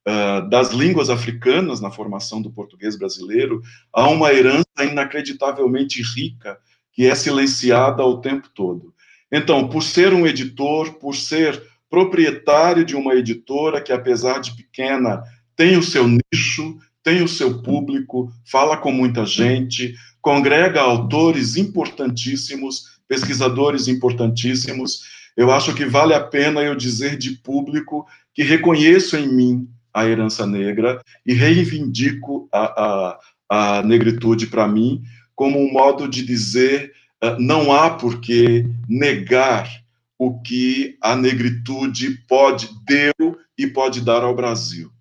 uh, 0.08 0.48
das 0.50 0.70
línguas 0.70 1.10
africanas 1.10 1.82
na 1.82 1.90
formação 1.90 2.40
do 2.40 2.52
português 2.52 2.96
brasileiro, 2.96 3.64
há 3.92 4.08
uma 4.08 4.32
herança 4.32 4.84
inacreditavelmente 4.84 6.04
rica 6.04 6.60
que 6.94 7.08
é 7.08 7.16
silenciada 7.16 8.06
o 8.06 8.22
tempo 8.22 8.50
todo. 8.54 8.94
Então, 9.32 9.68
por 9.68 9.82
ser 9.82 10.14
um 10.14 10.28
editor, 10.28 10.94
por 11.00 11.16
ser 11.16 11.64
proprietário 11.90 12.86
de 12.86 12.96
uma 12.96 13.16
editora 13.16 13.82
que, 13.82 13.92
apesar 13.92 14.42
de 14.42 14.56
pequena, 14.56 15.24
tem 15.56 15.76
o 15.76 15.82
seu 15.82 16.08
nicho, 16.08 16.78
tem 17.08 17.24
o 17.24 17.28
seu 17.28 17.62
público, 17.62 18.30
fala 18.44 18.76
com 18.76 18.92
muita 18.92 19.26
gente, 19.26 19.96
congrega 20.20 20.82
autores 20.82 21.56
importantíssimos, 21.56 23.00
pesquisadores 23.08 23.88
importantíssimos. 23.88 25.04
Eu 25.38 25.50
acho 25.50 25.74
que 25.74 25.86
vale 25.86 26.14
a 26.14 26.20
pena 26.20 26.60
eu 26.60 26.76
dizer 26.76 27.18
de 27.18 27.32
público 27.38 28.06
que 28.34 28.44
reconheço 28.44 29.16
em 29.16 29.26
mim 29.26 29.70
a 29.94 30.06
herança 30.06 30.46
negra 30.46 31.02
e 31.26 31.34
reivindico 31.34 32.50
a, 32.52 33.20
a, 33.50 33.78
a 33.78 33.84
negritude 33.84 34.48
para 34.48 34.68
mim 34.68 35.02
como 35.34 35.58
um 35.62 35.72
modo 35.72 36.10
de 36.10 36.26
dizer 36.26 36.92
uh, 37.24 37.40
não 37.40 37.72
há 37.72 37.90
por 37.90 38.20
que 38.20 38.66
negar 38.86 39.82
o 40.20 40.42
que 40.42 40.98
a 41.02 41.16
negritude 41.16 42.22
pode 42.28 42.68
deu 42.86 43.40
e 43.58 43.66
pode 43.66 44.02
dar 44.02 44.24
ao 44.24 44.36
Brasil. 44.36 44.92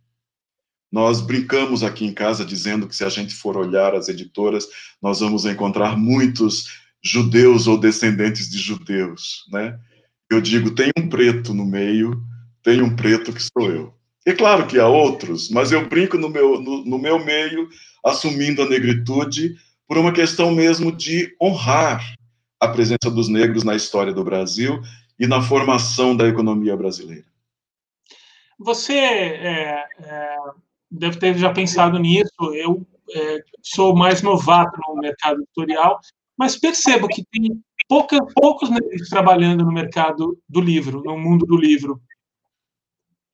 Nós 0.90 1.20
brincamos 1.20 1.82
aqui 1.82 2.04
em 2.04 2.12
casa 2.12 2.44
dizendo 2.44 2.86
que 2.86 2.96
se 2.96 3.04
a 3.04 3.08
gente 3.08 3.34
for 3.34 3.56
olhar 3.56 3.94
as 3.94 4.08
editoras, 4.08 4.66
nós 5.02 5.20
vamos 5.20 5.44
encontrar 5.44 5.96
muitos 5.96 6.80
judeus 7.02 7.66
ou 7.66 7.78
descendentes 7.78 8.48
de 8.48 8.58
judeus, 8.58 9.44
né? 9.50 9.78
Eu 10.30 10.40
digo, 10.40 10.74
tem 10.74 10.90
um 10.98 11.08
preto 11.08 11.54
no 11.54 11.64
meio, 11.64 12.20
tem 12.62 12.82
um 12.82 12.94
preto 12.94 13.32
que 13.32 13.42
sou 13.42 13.70
eu. 13.70 13.94
É 14.26 14.32
claro 14.32 14.66
que 14.66 14.78
há 14.78 14.88
outros, 14.88 15.50
mas 15.50 15.70
eu 15.70 15.88
brinco 15.88 16.18
no 16.18 16.28
meu, 16.28 16.60
no, 16.60 16.84
no 16.84 16.98
meu 16.98 17.24
meio, 17.24 17.68
assumindo 18.04 18.62
a 18.62 18.68
negritude, 18.68 19.56
por 19.86 19.98
uma 19.98 20.12
questão 20.12 20.50
mesmo 20.50 20.90
de 20.90 21.34
honrar 21.40 22.16
a 22.58 22.66
presença 22.66 23.08
dos 23.08 23.28
negros 23.28 23.62
na 23.62 23.76
história 23.76 24.12
do 24.12 24.24
Brasil 24.24 24.80
e 25.18 25.26
na 25.26 25.40
formação 25.40 26.16
da 26.16 26.26
economia 26.26 26.76
brasileira. 26.76 27.24
Você 28.58 28.94
é, 28.94 29.84
é, 30.00 30.38
deve 30.96 31.18
ter 31.18 31.36
já 31.38 31.52
pensado 31.52 31.98
nisso. 31.98 32.54
Eu 32.54 32.86
é, 33.14 33.44
sou 33.62 33.94
mais 33.94 34.22
novato 34.22 34.78
no 34.88 35.00
mercado 35.00 35.40
editorial, 35.42 36.00
mas 36.36 36.58
percebo 36.58 37.08
que 37.08 37.24
tem 37.30 37.62
pouca, 37.88 38.18
poucos 38.34 38.70
negros 38.70 39.08
trabalhando 39.08 39.64
no 39.64 39.72
mercado 39.72 40.38
do 40.48 40.60
livro, 40.60 41.02
no 41.04 41.18
mundo 41.18 41.46
do 41.46 41.56
livro. 41.56 42.00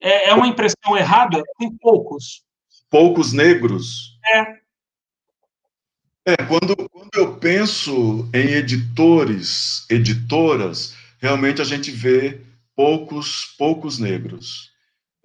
É, 0.01 0.29
é 0.29 0.33
uma 0.33 0.47
impressão 0.47 0.97
errada? 0.97 1.41
Tem 1.57 1.71
poucos. 1.77 2.43
Poucos 2.89 3.33
negros? 3.33 4.19
É. 4.25 4.63
É, 6.25 6.37
quando, 6.47 6.75
quando 6.89 7.09
eu 7.15 7.37
penso 7.37 8.29
em 8.33 8.53
editores, 8.53 9.85
editoras, 9.89 10.95
realmente 11.19 11.61
a 11.61 11.65
gente 11.65 11.91
vê 11.91 12.39
poucos, 12.75 13.55
poucos 13.57 13.99
negros 13.99 14.72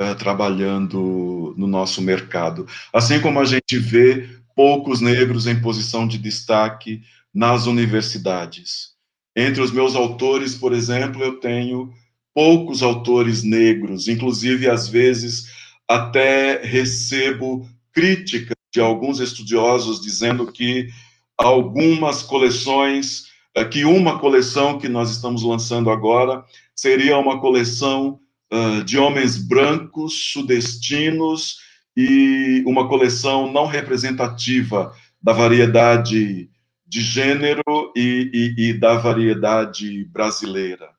uh, 0.01 0.15
trabalhando 0.17 1.55
no 1.57 1.67
nosso 1.67 2.01
mercado. 2.01 2.67
Assim 2.93 3.21
como 3.21 3.41
a 3.41 3.45
gente 3.45 3.79
vê 3.79 4.29
poucos 4.55 5.01
negros 5.01 5.47
em 5.47 5.61
posição 5.61 6.07
de 6.07 6.19
destaque 6.19 7.03
nas 7.33 7.67
universidades. 7.67 8.97
Entre 9.37 9.63
os 9.63 9.71
meus 9.71 9.95
autores, 9.95 10.55
por 10.55 10.73
exemplo, 10.73 11.23
eu 11.23 11.39
tenho 11.39 11.93
poucos 12.35 12.83
autores 12.83 13.43
negros, 13.43 14.09
inclusive 14.09 14.69
às 14.69 14.89
vezes 14.89 15.47
até 15.89 16.61
recebo 16.63 17.69
críticas 17.93 18.57
de 18.73 18.81
alguns 18.81 19.21
estudiosos 19.21 20.01
dizendo 20.01 20.47
que 20.53 20.89
algumas 21.37 22.23
coleções, 22.23 23.27
eh, 23.55 23.65
que 23.65 23.85
uma 23.85 24.19
coleção 24.19 24.79
que 24.79 24.89
nós 24.89 25.11
estamos 25.11 25.43
lançando 25.43 25.91
agora 25.91 26.45
seria 26.75 27.17
uma 27.17 27.41
coleção 27.41 28.21
uh, 28.53 28.85
de 28.85 28.99
homens 28.99 29.37
brancos, 29.37 30.33
sudestinos, 30.33 31.57
e 31.97 32.63
uma 32.67 32.89
coleção 32.89 33.53
não 33.53 33.67
representativa 33.67 34.95
da 35.21 35.33
variedade 35.33 36.49
de 36.87 37.01
gênero 37.01 37.93
e, 37.97 38.55
e, 38.57 38.69
e 38.69 38.73
da 38.73 38.97
variedade 38.97 40.05
brasileira 40.05 40.99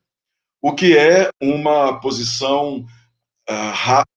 o 0.62 0.74
que 0.74 0.98
é 0.98 1.30
uma 1.42 2.00
posição 2.00 2.86
uh, 3.50 3.72
rápida, 3.74 4.10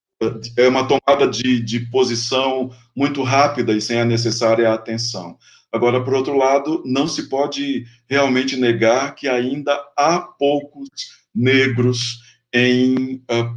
é 0.56 0.68
uma 0.68 0.86
tomada 0.86 1.28
de, 1.28 1.60
de 1.60 1.80
posição 1.90 2.70
muito 2.94 3.22
rápida 3.22 3.72
e 3.72 3.80
sem 3.80 4.00
a 4.00 4.04
necessária 4.04 4.72
atenção. 4.72 5.36
Agora, 5.72 6.04
por 6.04 6.14
outro 6.14 6.36
lado, 6.36 6.82
não 6.84 7.08
se 7.08 7.28
pode 7.28 7.86
realmente 8.08 8.56
negar 8.56 9.14
que 9.14 9.26
ainda 9.26 9.74
há 9.96 10.20
poucos 10.20 10.88
negros 11.34 12.20
em, 12.52 13.16
uh, 13.30 13.56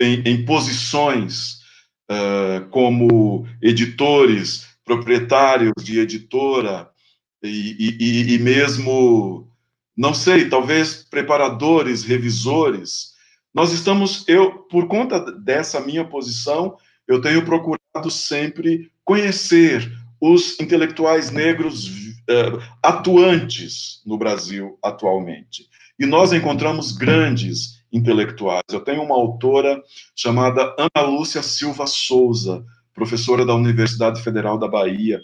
em, 0.00 0.22
em, 0.24 0.44
posições 0.44 1.60
uh, 2.10 2.66
como 2.70 3.46
editores, 3.62 4.66
proprietários 4.84 5.72
de 5.82 6.00
editora 6.00 6.88
e, 7.42 7.96
e, 8.00 8.34
e 8.34 8.38
mesmo, 8.38 9.48
não 9.96 10.14
sei, 10.14 10.48
talvez 10.48 11.04
preparadores, 11.08 12.02
revisores, 12.04 13.14
nós 13.54 13.72
estamos, 13.72 14.24
eu, 14.28 14.52
por 14.68 14.86
conta 14.86 15.18
dessa 15.18 15.80
minha 15.80 16.04
posição, 16.04 16.76
eu 17.08 17.20
tenho 17.20 17.44
procurado 17.44 18.10
sempre 18.10 18.90
conhecer 19.02 19.90
os 20.20 20.58
intelectuais 20.60 21.30
negros 21.30 21.88
uh, 21.88 22.62
atuantes 22.82 24.02
no 24.04 24.18
Brasil 24.18 24.78
atualmente. 24.82 25.68
E 25.98 26.04
nós 26.04 26.32
encontramos 26.32 26.92
grandes 26.92 27.75
intelectuais. 27.96 28.62
Eu 28.70 28.80
tenho 28.80 29.02
uma 29.02 29.14
autora 29.14 29.82
chamada 30.14 30.74
Ana 30.78 31.06
Lúcia 31.06 31.42
Silva 31.42 31.86
Souza, 31.86 32.64
professora 32.94 33.44
da 33.44 33.54
Universidade 33.54 34.22
Federal 34.22 34.58
da 34.58 34.68
Bahia. 34.68 35.20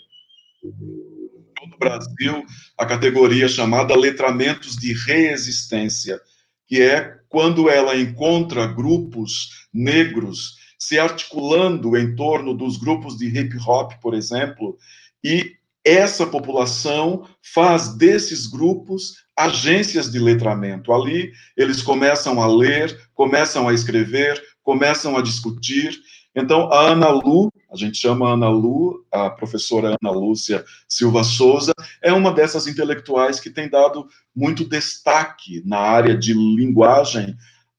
No 0.62 1.78
Brasil, 1.78 2.44
a 2.76 2.84
categoria 2.84 3.48
chamada 3.48 3.96
Letramentos 3.96 4.76
de 4.76 4.92
Reexistência, 4.92 6.20
que 6.66 6.80
é 6.80 7.18
quando 7.28 7.68
ela 7.68 7.96
encontra 7.96 8.66
grupos 8.66 9.66
negros 9.72 10.56
se 10.78 10.98
articulando 10.98 11.96
em 11.96 12.16
torno 12.16 12.54
dos 12.54 12.76
grupos 12.76 13.16
de 13.16 13.26
hip 13.26 13.56
hop, 13.66 13.92
por 14.00 14.14
exemplo, 14.14 14.76
e 15.22 15.52
essa 15.84 16.26
população 16.26 17.26
faz 17.40 17.94
desses 17.96 18.46
grupos 18.46 19.21
agências 19.44 20.10
de 20.10 20.18
letramento. 20.18 20.92
Ali 20.92 21.32
eles 21.56 21.82
começam 21.82 22.42
a 22.42 22.46
ler, 22.46 23.08
começam 23.14 23.68
a 23.68 23.74
escrever, 23.74 24.42
começam 24.62 25.16
a 25.16 25.22
discutir. 25.22 25.98
Então, 26.34 26.72
a 26.72 26.92
Ana 26.92 27.10
Lu, 27.10 27.52
a 27.70 27.76
gente 27.76 27.98
chama 27.98 28.28
a 28.28 28.32
Ana 28.32 28.48
Lu, 28.48 29.04
a 29.12 29.28
professora 29.30 29.96
Ana 30.00 30.12
Lúcia 30.12 30.64
Silva 30.88 31.22
Souza, 31.24 31.72
é 32.00 32.12
uma 32.12 32.32
dessas 32.32 32.66
intelectuais 32.66 33.38
que 33.38 33.50
tem 33.50 33.68
dado 33.68 34.06
muito 34.34 34.64
destaque 34.64 35.62
na 35.66 35.78
área 35.78 36.16
de 36.16 36.32
linguagem 36.32 37.36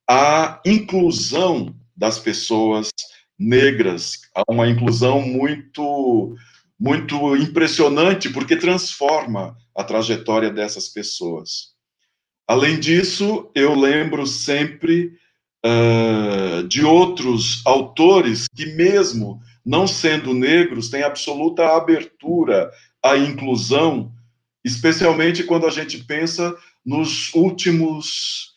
à 0.08 0.62
inclusão 0.66 1.74
das 1.96 2.20
pessoas 2.20 2.90
negras, 3.40 4.22
a 4.36 4.44
uma 4.50 4.68
inclusão 4.68 5.22
muito 5.22 6.36
muito 6.84 7.38
impressionante 7.38 8.30
porque 8.30 8.58
transforma 8.58 9.56
a 9.74 9.86
trajetória 9.86 10.52
dessas 10.52 10.90
pessoas. 10.90 11.70
Além 12.46 12.78
disso, 12.78 13.50
eu 13.56 13.74
lembro 13.74 14.28
sempre 14.28 15.14
uh, 15.66 16.68
de 16.68 16.84
outros 16.84 17.62
autores 17.66 18.48
que, 18.54 18.66
mesmo 18.66 19.40
não 19.66 19.88
sendo 19.88 20.34
negros, 20.34 20.90
têm 20.90 21.04
absoluta 21.04 21.74
abertura 21.74 22.70
à 23.02 23.16
inclusão, 23.16 24.12
especialmente 24.62 25.46
quando 25.46 25.66
a 25.66 25.72
gente 25.72 26.00
pensa 26.04 26.54
nos 26.86 27.34
últimos. 27.34 28.52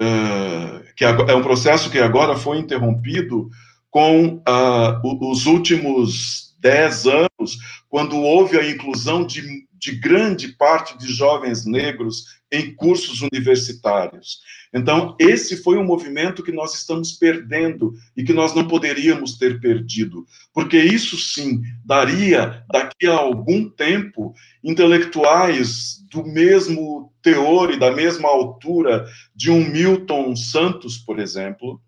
Uh, 0.00 0.82
que 0.96 1.04
é 1.04 1.34
um 1.34 1.42
processo 1.42 1.90
que 1.90 1.98
agora 1.98 2.36
foi 2.36 2.58
interrompido 2.58 3.50
com 3.90 4.36
uh, 4.36 5.30
os 5.30 5.44
últimos 5.44 6.45
dez 6.66 7.06
anos, 7.06 7.58
quando 7.88 8.16
houve 8.16 8.58
a 8.58 8.68
inclusão 8.68 9.24
de, 9.24 9.40
de 9.78 9.92
grande 9.92 10.48
parte 10.48 10.98
de 10.98 11.06
jovens 11.12 11.64
negros 11.64 12.24
em 12.50 12.74
cursos 12.74 13.22
universitários. 13.22 14.40
Então, 14.74 15.14
esse 15.20 15.62
foi 15.62 15.78
um 15.78 15.84
movimento 15.84 16.42
que 16.42 16.50
nós 16.50 16.74
estamos 16.74 17.12
perdendo 17.12 17.94
e 18.16 18.24
que 18.24 18.32
nós 18.32 18.52
não 18.52 18.66
poderíamos 18.66 19.38
ter 19.38 19.60
perdido, 19.60 20.26
porque 20.52 20.76
isso 20.76 21.16
sim 21.16 21.62
daria, 21.84 22.64
daqui 22.68 23.06
a 23.06 23.14
algum 23.14 23.70
tempo, 23.70 24.34
intelectuais 24.62 26.04
do 26.10 26.24
mesmo 26.24 27.12
teor 27.22 27.70
e 27.70 27.78
da 27.78 27.92
mesma 27.92 28.28
altura 28.28 29.06
de 29.36 29.52
um 29.52 29.64
Milton 29.70 30.34
Santos, 30.34 30.98
por 30.98 31.20
exemplo. 31.20 31.80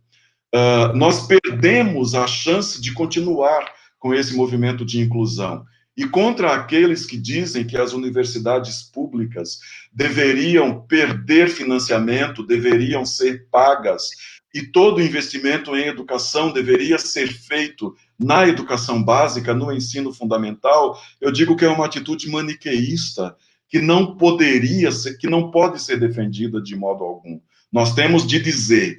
Uh, 0.55 0.97
nós 0.97 1.27
perdemos 1.27 2.15
a 2.15 2.27
chance 2.27 2.81
de 2.81 2.93
continuar 2.93 3.78
com 3.99 4.15
esse 4.15 4.35
movimento 4.35 4.85
de 4.85 5.01
inclusão. 5.01 5.65
E 5.97 6.07
contra 6.07 6.55
aqueles 6.55 7.05
que 7.05 7.17
dizem 7.17 7.67
que 7.67 7.77
as 7.77 7.93
universidades 7.93 8.83
públicas 8.83 9.59
deveriam 9.93 10.81
perder 10.83 11.49
financiamento, 11.49 12.47
deveriam 12.47 13.05
ser 13.05 13.49
pagas, 13.51 14.11
e 14.55 14.63
todo 14.63 15.03
investimento 15.03 15.77
em 15.77 15.87
educação 15.87 16.53
deveria 16.53 16.99
ser 16.99 17.29
feito 17.29 17.95
na 18.19 18.47
educação 18.47 19.03
básica, 19.03 19.53
no 19.53 19.73
ensino 19.73 20.13
fundamental, 20.13 21.01
eu 21.21 21.31
digo 21.31 21.57
que 21.57 21.65
é 21.65 21.69
uma 21.69 21.87
atitude 21.87 22.31
maniqueísta 22.31 23.37
que 23.69 23.81
não 23.81 24.17
poderia 24.17 24.91
ser, 24.91 25.19
que 25.19 25.29
não 25.29 25.51
pode 25.51 25.81
ser 25.83 26.01
defendida 26.01 26.61
de 26.61 26.75
modo 26.75 27.05
algum. 27.05 27.39
Nós 27.71 27.95
temos 27.95 28.27
de 28.27 28.41
dizer 28.41 28.99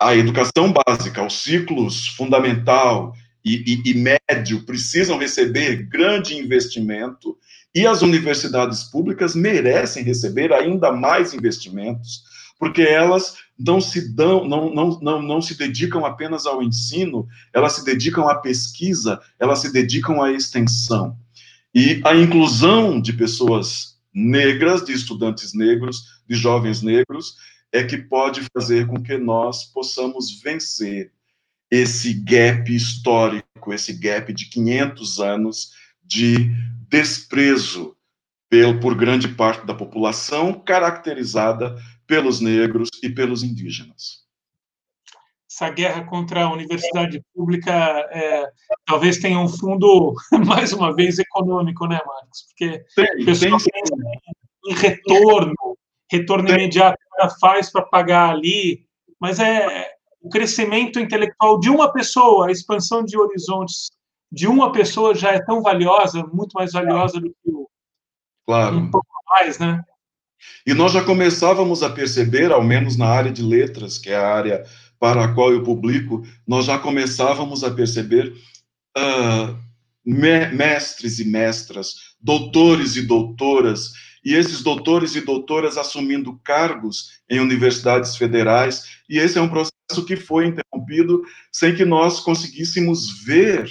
a 0.00 0.16
educação 0.16 0.72
básica, 0.72 1.24
os 1.24 1.42
ciclos 1.42 2.08
fundamental 2.08 3.12
e, 3.44 3.82
e, 3.84 3.90
e 3.90 3.94
médio 3.94 4.64
precisam 4.64 5.18
receber 5.18 5.84
grande 5.84 6.36
investimento 6.36 7.36
e 7.74 7.86
as 7.86 8.02
universidades 8.02 8.84
públicas 8.84 9.34
merecem 9.34 10.02
receber 10.02 10.52
ainda 10.52 10.92
mais 10.92 11.32
investimentos, 11.32 12.24
porque 12.58 12.82
elas 12.82 13.36
não 13.58 13.80
se 13.80 14.12
dão, 14.14 14.46
não, 14.46 14.74
não, 14.74 14.98
não, 15.00 15.22
não 15.22 15.42
se 15.42 15.56
dedicam 15.56 16.04
apenas 16.04 16.46
ao 16.46 16.62
ensino, 16.62 17.26
elas 17.52 17.74
se 17.74 17.84
dedicam 17.84 18.28
à 18.28 18.34
pesquisa, 18.34 19.20
elas 19.38 19.60
se 19.60 19.72
dedicam 19.72 20.22
à 20.22 20.32
extensão. 20.32 21.16
E 21.74 22.00
a 22.04 22.14
inclusão 22.14 23.00
de 23.00 23.12
pessoas 23.12 23.96
negras, 24.12 24.84
de 24.84 24.92
estudantes 24.92 25.54
negros, 25.54 26.20
de 26.28 26.34
jovens 26.34 26.82
negros, 26.82 27.36
é 27.72 27.84
que 27.84 27.96
pode 27.96 28.42
fazer 28.52 28.86
com 28.86 29.00
que 29.00 29.16
nós 29.16 29.64
possamos 29.64 30.40
vencer 30.42 31.12
esse 31.70 32.14
gap 32.14 32.74
histórico, 32.74 33.72
esse 33.72 33.92
gap 33.92 34.32
de 34.32 34.46
500 34.46 35.20
anos 35.20 35.70
de 36.02 36.50
desprezo 36.88 37.96
pelo, 38.48 38.80
por 38.80 38.96
grande 38.96 39.28
parte 39.28 39.64
da 39.64 39.74
população, 39.74 40.52
caracterizada 40.52 41.76
pelos 42.06 42.40
negros 42.40 42.88
e 43.02 43.08
pelos 43.08 43.44
indígenas. 43.44 44.20
Essa 45.48 45.70
guerra 45.70 46.04
contra 46.04 46.44
a 46.44 46.52
universidade 46.52 47.22
pública 47.32 47.72
é, 48.10 48.50
talvez 48.84 49.18
tenha 49.18 49.38
um 49.38 49.48
fundo, 49.48 50.14
mais 50.46 50.72
uma 50.72 50.94
vez, 50.94 51.18
econômico, 51.18 51.86
né, 51.86 52.00
Marcos? 52.04 52.46
Porque 52.48 52.84
tem, 52.96 53.24
pessoas 53.24 53.62
tem, 53.62 53.82
em 54.66 54.74
retorno, 54.74 55.78
retorno 56.10 56.46
tem. 56.46 56.56
imediato, 56.56 56.98
faz 57.40 57.70
para 57.70 57.82
pagar 57.82 58.30
ali, 58.30 58.84
mas 59.20 59.38
é, 59.38 59.99
o 60.20 60.28
crescimento 60.28 61.00
intelectual 61.00 61.58
de 61.58 61.70
uma 61.70 61.92
pessoa, 61.92 62.48
a 62.48 62.52
expansão 62.52 63.04
de 63.04 63.18
horizontes 63.18 63.90
de 64.30 64.46
uma 64.46 64.70
pessoa 64.70 65.14
já 65.14 65.32
é 65.32 65.42
tão 65.42 65.62
valiosa, 65.62 66.22
muito 66.32 66.52
mais 66.52 66.72
valiosa 66.72 67.20
do 67.20 67.30
que 67.30 67.50
o 67.50 67.68
claro. 68.46 68.76
um 68.76 68.90
pouco 68.90 69.08
mais, 69.26 69.58
né? 69.58 69.82
E 70.66 70.72
nós 70.72 70.92
já 70.92 71.04
começávamos 71.04 71.82
a 71.82 71.90
perceber, 71.90 72.52
ao 72.52 72.62
menos 72.62 72.96
na 72.96 73.06
área 73.06 73.30
de 73.30 73.42
letras, 73.42 73.98
que 73.98 74.10
é 74.10 74.16
a 74.16 74.32
área 74.32 74.64
para 74.98 75.24
a 75.24 75.34
qual 75.34 75.52
eu 75.52 75.62
publico, 75.62 76.22
nós 76.46 76.66
já 76.66 76.78
começávamos 76.78 77.64
a 77.64 77.70
perceber 77.70 78.32
uh, 78.96 79.56
mestres 80.04 81.18
e 81.18 81.24
mestras, 81.24 81.94
doutores 82.20 82.96
e 82.96 83.02
doutoras, 83.02 83.92
e 84.24 84.34
esses 84.34 84.62
doutores 84.62 85.14
e 85.14 85.22
doutoras 85.22 85.78
assumindo 85.78 86.38
cargos 86.44 87.22
em 87.28 87.40
universidades 87.40 88.16
federais, 88.16 88.84
e 89.08 89.18
esse 89.18 89.38
é 89.38 89.40
um 89.40 89.48
processo 89.48 89.72
que 90.04 90.16
foi 90.16 90.46
interrompido 90.46 91.22
sem 91.52 91.74
que 91.74 91.84
nós 91.84 92.20
conseguíssemos 92.20 93.24
ver 93.24 93.70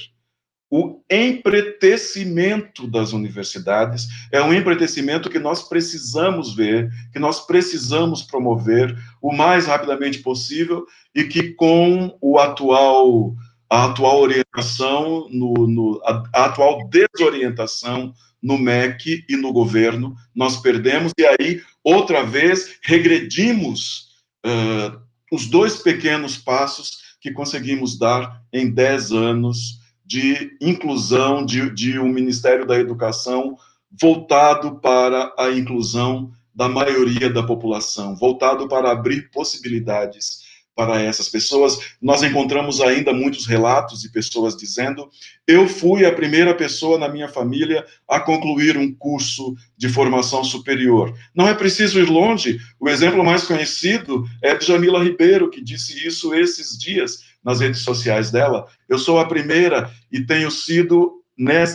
o 0.71 1.01
empretecimento 1.09 2.87
das 2.87 3.11
universidades. 3.11 4.07
É 4.31 4.41
um 4.41 4.53
empretecimento 4.53 5.29
que 5.29 5.39
nós 5.39 5.67
precisamos 5.67 6.53
ver, 6.53 6.89
que 7.11 7.17
nós 7.17 7.45
precisamos 7.45 8.21
promover 8.21 8.95
o 9.21 9.33
mais 9.33 9.65
rapidamente 9.65 10.19
possível 10.19 10.85
e 11.15 11.23
que 11.23 11.53
com 11.53 12.15
o 12.21 12.37
atual 12.37 13.33
a 13.71 13.85
atual 13.85 14.19
orientação 14.19 15.27
no, 15.29 15.67
no 15.67 16.01
a, 16.03 16.23
a 16.33 16.45
atual 16.45 16.89
desorientação 16.89 18.13
no 18.41 18.57
MEC 18.57 19.25
e 19.29 19.35
no 19.35 19.51
governo, 19.51 20.15
nós 20.33 20.57
perdemos 20.57 21.11
e 21.19 21.25
aí 21.25 21.61
outra 21.83 22.23
vez 22.23 22.79
regredimos 22.83 24.07
uh, 24.45 24.99
os 25.31 25.47
dois 25.47 25.77
pequenos 25.77 26.37
passos 26.37 27.09
que 27.21 27.31
conseguimos 27.31 27.97
dar 27.97 28.41
em 28.51 28.69
10 28.69 29.11
anos 29.11 29.79
de 30.05 30.57
inclusão 30.59 31.45
de, 31.45 31.69
de 31.69 31.99
um 31.99 32.09
Ministério 32.09 32.65
da 32.65 32.79
Educação 32.79 33.55
voltado 33.91 34.79
para 34.79 35.33
a 35.37 35.51
inclusão 35.51 36.31
da 36.53 36.67
maioria 36.67 37.29
da 37.29 37.43
população, 37.43 38.15
voltado 38.15 38.67
para 38.67 38.91
abrir 38.91 39.29
possibilidades 39.31 40.48
para 40.79 41.01
essas 41.01 41.27
pessoas. 41.27 41.77
Nós 42.01 42.23
encontramos 42.23 42.79
ainda 42.79 43.11
muitos 43.11 43.45
relatos 43.45 43.99
de 43.99 44.09
pessoas 44.09 44.55
dizendo: 44.55 45.09
eu 45.45 45.67
fui 45.67 46.05
a 46.05 46.13
primeira 46.13 46.55
pessoa 46.55 46.97
na 46.97 47.09
minha 47.09 47.27
família 47.27 47.85
a 48.07 48.17
concluir 48.17 48.77
um 48.77 48.95
curso 48.95 49.55
de 49.77 49.89
formação 49.89 50.41
superior. 50.41 51.13
Não 51.35 51.49
é 51.49 51.53
preciso 51.53 51.99
ir 51.99 52.09
longe. 52.09 52.59
O 52.79 52.87
exemplo 52.87 53.25
mais 53.25 53.43
conhecido 53.43 54.23
é 54.41 54.55
de 54.55 54.65
Jamila 54.65 55.03
Ribeiro, 55.03 55.49
que 55.49 55.61
disse 55.61 56.07
isso 56.07 56.33
esses 56.33 56.77
dias 56.79 57.25
nas 57.43 57.59
redes 57.59 57.81
sociais 57.81 58.31
dela. 58.31 58.65
Eu 58.87 58.97
sou 58.97 59.19
a 59.19 59.27
primeira 59.27 59.91
e 60.09 60.21
tenho 60.21 60.49
sido 60.49 61.15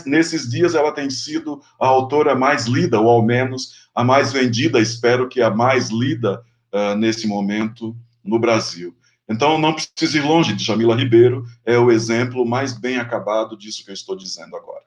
nesses 0.07 0.51
dias 0.51 0.75
ela 0.75 0.93
tem 0.93 1.09
sido 1.09 1.61
a 1.81 1.87
autora 1.87 2.35
mais 2.35 2.67
lida, 2.67 3.01
ou 3.01 3.09
ao 3.09 3.23
menos 3.23 3.89
a 3.95 4.05
mais 4.05 4.31
vendida, 4.31 4.79
espero 4.79 5.27
que 5.27 5.41
a 5.41 5.51
mais 5.51 5.89
lida 5.89 6.43
uh, 6.71 6.95
nesse 6.95 7.27
momento 7.27 7.97
no 8.25 8.39
Brasil. 8.39 8.97
Então, 9.29 9.59
não 9.59 9.75
preciso 9.75 10.19
ir 10.19 10.23
longe 10.23 10.55
de 10.55 10.63
Jamila 10.63 10.97
Ribeiro, 10.97 11.45
é 11.65 11.79
o 11.79 11.91
exemplo 11.91 12.45
mais 12.45 12.79
bem 12.79 12.99
acabado 12.99 13.57
disso 13.57 13.85
que 13.85 13.91
eu 13.91 13.95
estou 13.95 14.17
dizendo 14.17 14.57
agora. 14.57 14.83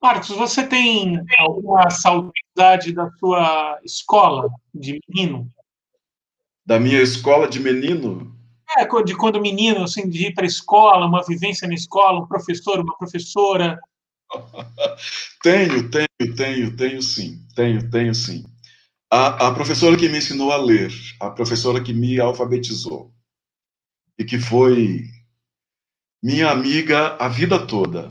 Marcos, 0.00 0.28
você 0.30 0.66
tem 0.66 1.20
alguma 1.38 1.90
saudade 1.90 2.92
da 2.92 3.10
sua 3.18 3.78
escola 3.84 4.48
de 4.74 5.00
menino? 5.08 5.48
Da 6.64 6.78
minha 6.78 7.00
escola 7.00 7.48
de 7.48 7.60
menino? 7.60 8.36
É, 8.78 8.84
de 9.02 9.16
quando 9.16 9.40
menino, 9.40 9.84
assim, 9.84 10.08
de 10.08 10.28
ir 10.28 10.34
para 10.34 10.44
a 10.44 10.46
escola, 10.46 11.06
uma 11.06 11.24
vivência 11.24 11.68
na 11.68 11.74
escola, 11.74 12.20
um 12.20 12.26
professor, 12.26 12.80
uma 12.80 12.96
professora. 12.96 13.78
tenho, 15.42 15.90
tenho, 15.90 16.36
tenho, 16.36 16.76
tenho 16.76 17.02
sim. 17.02 17.44
Tenho, 17.54 17.90
tenho 17.90 18.14
sim 18.14 18.44
a, 19.12 19.48
a 19.48 19.54
professora 19.54 19.94
que 19.94 20.08
me 20.08 20.16
ensinou 20.16 20.50
a 20.52 20.56
ler, 20.56 20.90
a 21.20 21.28
professora 21.28 21.82
que 21.82 21.92
me 21.92 22.18
alfabetizou, 22.18 23.12
e 24.18 24.24
que 24.24 24.38
foi 24.38 25.04
minha 26.22 26.50
amiga 26.50 27.14
a 27.20 27.28
vida 27.28 27.66
toda. 27.66 28.10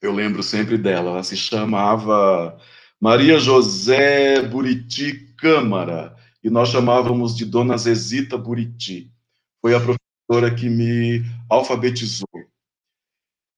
Eu 0.00 0.14
lembro 0.14 0.42
sempre 0.42 0.78
dela, 0.78 1.10
ela 1.10 1.22
se 1.22 1.36
chamava 1.36 2.58
Maria 2.98 3.38
José 3.38 4.40
Buriti 4.48 5.34
Câmara, 5.36 6.16
e 6.42 6.48
nós 6.48 6.70
chamávamos 6.70 7.36
de 7.36 7.44
Dona 7.44 7.76
Zezita 7.76 8.38
Buriti. 8.38 9.12
Foi 9.60 9.74
a 9.74 9.80
professora 9.80 10.54
que 10.54 10.70
me 10.70 11.22
alfabetizou. 11.50 12.26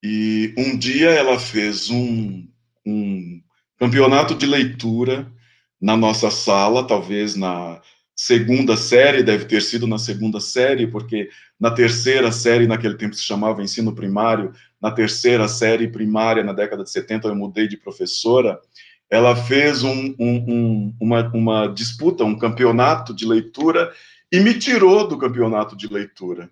E 0.02 0.52
um 0.58 0.76
dia 0.76 1.10
ela 1.10 1.38
fez 1.38 1.90
um, 1.90 2.48
um 2.84 3.40
campeonato 3.78 4.34
de 4.34 4.46
leitura 4.46 5.32
na 5.80 5.96
nossa 5.96 6.30
sala, 6.30 6.86
talvez 6.86 7.34
na 7.34 7.80
segunda 8.14 8.76
série, 8.76 9.22
deve 9.22 9.44
ter 9.44 9.62
sido 9.62 9.86
na 9.86 9.96
segunda 9.96 10.40
série, 10.40 10.88
porque 10.88 11.30
na 11.58 11.70
terceira 11.70 12.32
série, 12.32 12.66
naquele 12.66 12.96
tempo 12.96 13.14
se 13.14 13.22
chamava 13.22 13.62
ensino 13.62 13.94
primário, 13.94 14.52
na 14.82 14.90
terceira 14.90 15.46
série 15.46 15.86
primária, 15.86 16.42
na 16.42 16.52
década 16.52 16.82
de 16.82 16.90
70, 16.90 17.28
eu 17.28 17.34
mudei 17.36 17.68
de 17.68 17.76
professora, 17.76 18.60
ela 19.08 19.36
fez 19.36 19.84
um, 19.84 20.14
um, 20.18 20.36
um, 20.48 20.96
uma, 21.00 21.30
uma 21.32 21.66
disputa, 21.68 22.24
um 22.24 22.36
campeonato 22.36 23.14
de 23.14 23.24
leitura, 23.24 23.92
e 24.30 24.40
me 24.40 24.54
tirou 24.58 25.06
do 25.06 25.16
campeonato 25.16 25.76
de 25.76 25.86
leitura, 25.86 26.50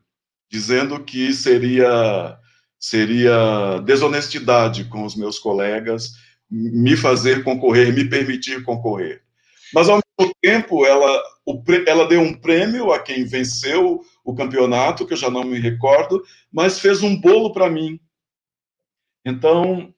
dizendo 0.50 1.00
que 1.00 1.32
seria, 1.32 2.38
seria 2.78 3.80
desonestidade 3.84 4.84
com 4.84 5.04
os 5.04 5.16
meus 5.16 5.38
colegas 5.38 6.12
me 6.50 6.96
fazer 6.96 7.42
concorrer, 7.42 7.92
me 7.92 8.08
permitir 8.08 8.62
concorrer. 8.62 9.22
Mas, 9.74 9.88
ao 9.88 10.00
mesmo 10.18 10.34
tempo, 10.40 10.86
ela, 10.86 11.22
o, 11.44 11.62
ela 11.86 12.06
deu 12.06 12.20
um 12.20 12.32
prêmio 12.32 12.92
a 12.92 13.02
quem 13.02 13.24
venceu 13.24 14.00
o 14.24 14.34
campeonato, 14.34 15.06
que 15.06 15.12
eu 15.12 15.16
já 15.16 15.30
não 15.30 15.44
me 15.44 15.58
recordo, 15.58 16.22
mas 16.52 16.78
fez 16.78 17.02
um 17.02 17.20
bolo 17.20 17.52
para 17.52 17.68
mim. 17.68 18.00
Então. 19.24 19.92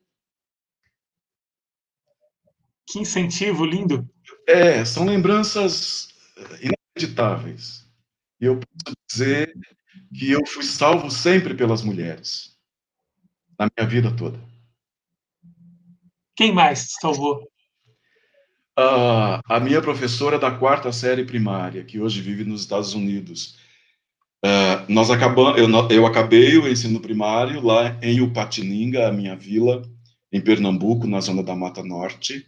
Que 2.91 3.01
incentivo 3.01 3.67
lindo! 3.67 4.09
É, 4.47 4.83
são 4.85 5.05
lembranças 5.05 6.09
inacreditáveis. 6.63 7.87
E 8.41 8.47
eu 8.47 8.59
posso 8.59 8.97
dizer 9.11 9.55
que 10.15 10.31
eu 10.31 10.47
fui 10.47 10.63
salvo 10.63 11.11
sempre 11.11 11.55
pelas 11.55 11.83
mulheres, 11.83 12.57
na 13.59 13.69
minha 13.77 13.89
vida 13.89 14.17
toda. 14.17 14.48
Quem 16.39 16.53
mais 16.53 16.87
te 16.87 17.01
salvou? 17.01 17.43
Uh, 18.79 19.43
a 19.45 19.59
minha 19.59 19.83
professora 19.83 20.39
da 20.39 20.53
quarta 20.53 20.93
série 20.93 21.25
primária, 21.25 21.83
que 21.83 21.99
hoje 21.99 22.21
vive 22.21 22.45
nos 22.45 22.61
Estados 22.61 22.95
Unidos. 22.95 23.57
Uh, 24.47 24.87
nós 24.89 25.11
acabamos, 25.11 25.59
eu, 25.59 25.69
eu 25.91 26.07
acabei 26.07 26.57
o 26.57 26.69
ensino 26.69 27.01
primário 27.01 27.61
lá 27.61 27.99
em 28.01 28.21
Upatininga, 28.21 29.09
a 29.09 29.13
minha 29.13 29.35
vila, 29.35 29.83
em 30.31 30.41
Pernambuco, 30.41 31.09
na 31.09 31.21
zona 31.21 31.43
da 31.43 31.57
Mata 31.57 31.83
Norte. 31.83 32.47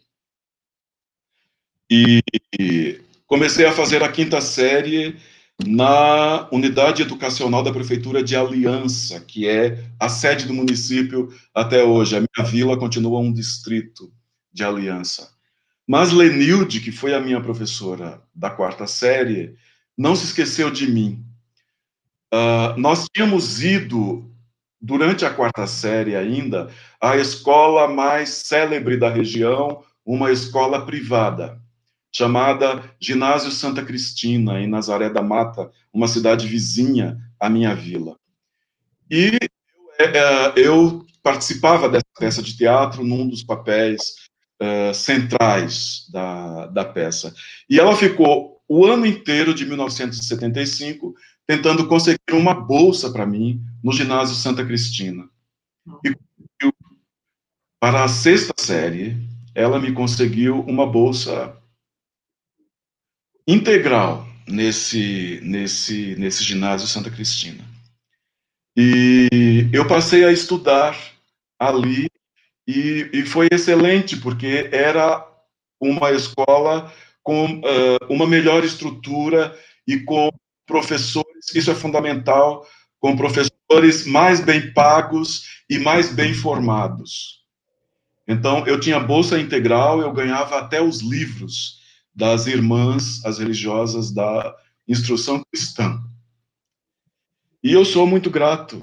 E 1.91 2.23
comecei 3.27 3.67
a 3.67 3.73
fazer 3.73 4.05
a 4.05 4.13
quinta 4.13 4.41
série 4.41 5.19
na 5.67 6.49
unidade 6.51 7.03
educacional 7.03 7.63
da 7.63 7.73
prefeitura 7.73 8.23
de 8.23 8.37
Aliança, 8.37 9.21
que 9.21 9.49
é 9.49 9.85
a 9.99 10.09
sede 10.09 10.47
do 10.47 10.55
município 10.55 11.33
até 11.55 11.83
hoje. 11.83 12.17
A 12.17 12.21
minha 12.21 12.49
vila 12.49 12.79
continua 12.79 13.21
um 13.21 13.33
distrito 13.33 14.13
de 14.53 14.65
Aliança. 14.65 15.31
Mas 15.87 16.13
Lenilde, 16.13 16.81
que 16.81 16.93
foi 16.93 17.15
a 17.15 17.21
minha 17.21 17.41
professora 17.41 18.23
da 18.35 18.51
quarta 18.51 18.87
série, 18.87 19.57
não 19.97 20.15
se 20.15 20.27
esqueceu 20.27 20.71
de 20.71 20.91
mim. 20.91 21.25
Uh, 22.33 22.79
nós 22.79 23.07
tínhamos 23.13 23.63
ido, 23.63 24.31
durante 24.81 25.25
a 25.25 25.31
quarta 25.31 25.67
série 25.67 26.15
ainda, 26.15 26.71
à 27.01 27.17
escola 27.17 27.89
mais 27.89 28.31
célebre 28.31 28.97
da 28.97 29.11
região, 29.11 29.83
uma 30.07 30.31
escola 30.31 30.87
privada 30.87 31.61
chamada 32.13 32.83
Ginásio 33.01 33.51
Santa 33.51 33.85
Cristina, 33.85 34.61
em 34.61 34.67
Nazaré 34.67 35.09
da 35.09 35.23
Mata, 35.23 35.71
uma 35.93 36.09
cidade 36.09 36.47
vizinha 36.47 37.19
à 37.39 37.49
minha 37.49 37.75
vila. 37.75 38.17
E 39.11 39.39
é, 39.99 40.05
é, 40.05 40.53
eu 40.57 41.05
participava 41.23 41.89
dessa 41.89 42.05
peça 42.19 42.43
de 42.43 42.57
teatro 42.57 43.05
num 43.05 43.29
dos 43.29 43.43
papéis 43.43 44.15
uh, 44.61 44.95
centrais 44.95 46.07
da, 46.11 46.67
da 46.67 46.85
peça. 46.85 47.35
E 47.69 47.79
ela 47.79 47.97
ficou 47.97 48.61
o 48.69 48.87
ano 48.87 49.05
inteiro 49.05 49.53
de 49.53 49.67
1975 49.67 51.15
tentando 51.47 51.87
conseguir 51.89 52.33
uma 52.33 52.55
bolsa 52.55 53.11
para 53.11 53.27
mim 53.27 53.61
no 53.83 53.93
ginásio 53.93 54.37
Santa 54.37 54.65
Cristina. 54.65 55.29
E 56.05 56.15
para 57.81 58.05
a 58.05 58.09
sexta 58.09 58.55
série, 58.59 59.17
ela 59.55 59.81
me 59.81 59.93
conseguiu 59.93 60.61
uma 60.61 60.87
bolsa 60.87 61.60
integral 63.47 64.27
nesse, 64.47 65.41
nesse, 65.43 66.15
nesse 66.17 66.45
ginásio 66.45 66.87
Santa 66.87 67.11
Cristina. 67.11 67.65
E 68.77 69.69
eu 69.73 69.87
passei 69.87 70.25
a 70.25 70.33
estudar 70.33 70.97
ali 71.59 72.09
e, 72.67 73.11
e 73.13 73.23
foi 73.27 73.49
excelente, 73.51 74.17
porque 74.17 74.69
era 74.73 75.27
uma 75.81 76.11
escola 76.13 76.93
com 77.23 77.47
uh, 77.47 77.99
uma 78.09 78.27
melhor 78.27 78.65
estrutura 78.65 79.57
e 79.87 79.99
com 80.01 80.31
professores, 80.67 81.55
isso 81.55 81.71
é 81.71 81.75
fundamental, 81.75 82.67
com 83.01 83.17
professores 83.17 84.07
mais 84.07 84.41
bem 84.41 84.73
pagos 84.73 85.63
e 85.69 85.79
mais 85.79 86.13
bem 86.13 86.33
formados. 86.33 87.41
Então, 88.29 88.65
eu 88.67 88.79
tinha 88.79 89.01
bolsa 89.01 89.39
integral, 89.41 90.01
eu 90.01 90.13
ganhava 90.13 90.59
até 90.59 90.81
os 90.81 91.01
livros 91.01 91.80
das 92.21 92.47
irmãs, 92.47 93.25
as 93.25 93.39
religiosas 93.39 94.13
da 94.13 94.55
instrução 94.87 95.43
cristã. 95.51 95.99
E 97.65 97.73
eu 97.73 97.83
sou 97.83 98.07
muito 98.07 98.29
grato 98.29 98.83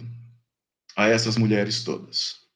a 0.95 1.07
essas 1.07 1.37
mulheres 1.37 1.83
todas. 1.83 2.47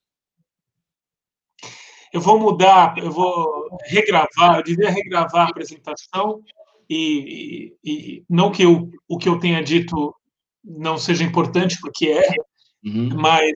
Eu 2.12 2.20
vou 2.20 2.40
mudar, 2.40 2.98
eu 2.98 3.12
vou 3.12 3.78
regravar, 3.86 4.58
eu 4.58 4.64
devia 4.64 4.90
regravar 4.90 5.46
a 5.46 5.50
apresentação 5.50 6.42
e, 6.90 7.78
e, 7.84 8.26
não 8.28 8.52
que 8.52 8.64
eu, 8.64 8.90
o 9.08 9.20
que 9.20 9.30
eu 9.30 9.40
tenha 9.40 9.64
dito 9.64 10.14
não 10.64 10.98
seja 10.98 11.24
importante, 11.24 11.80
porque 11.80 12.08
é, 12.08 12.34
uhum. 12.84 13.16
mas 13.16 13.52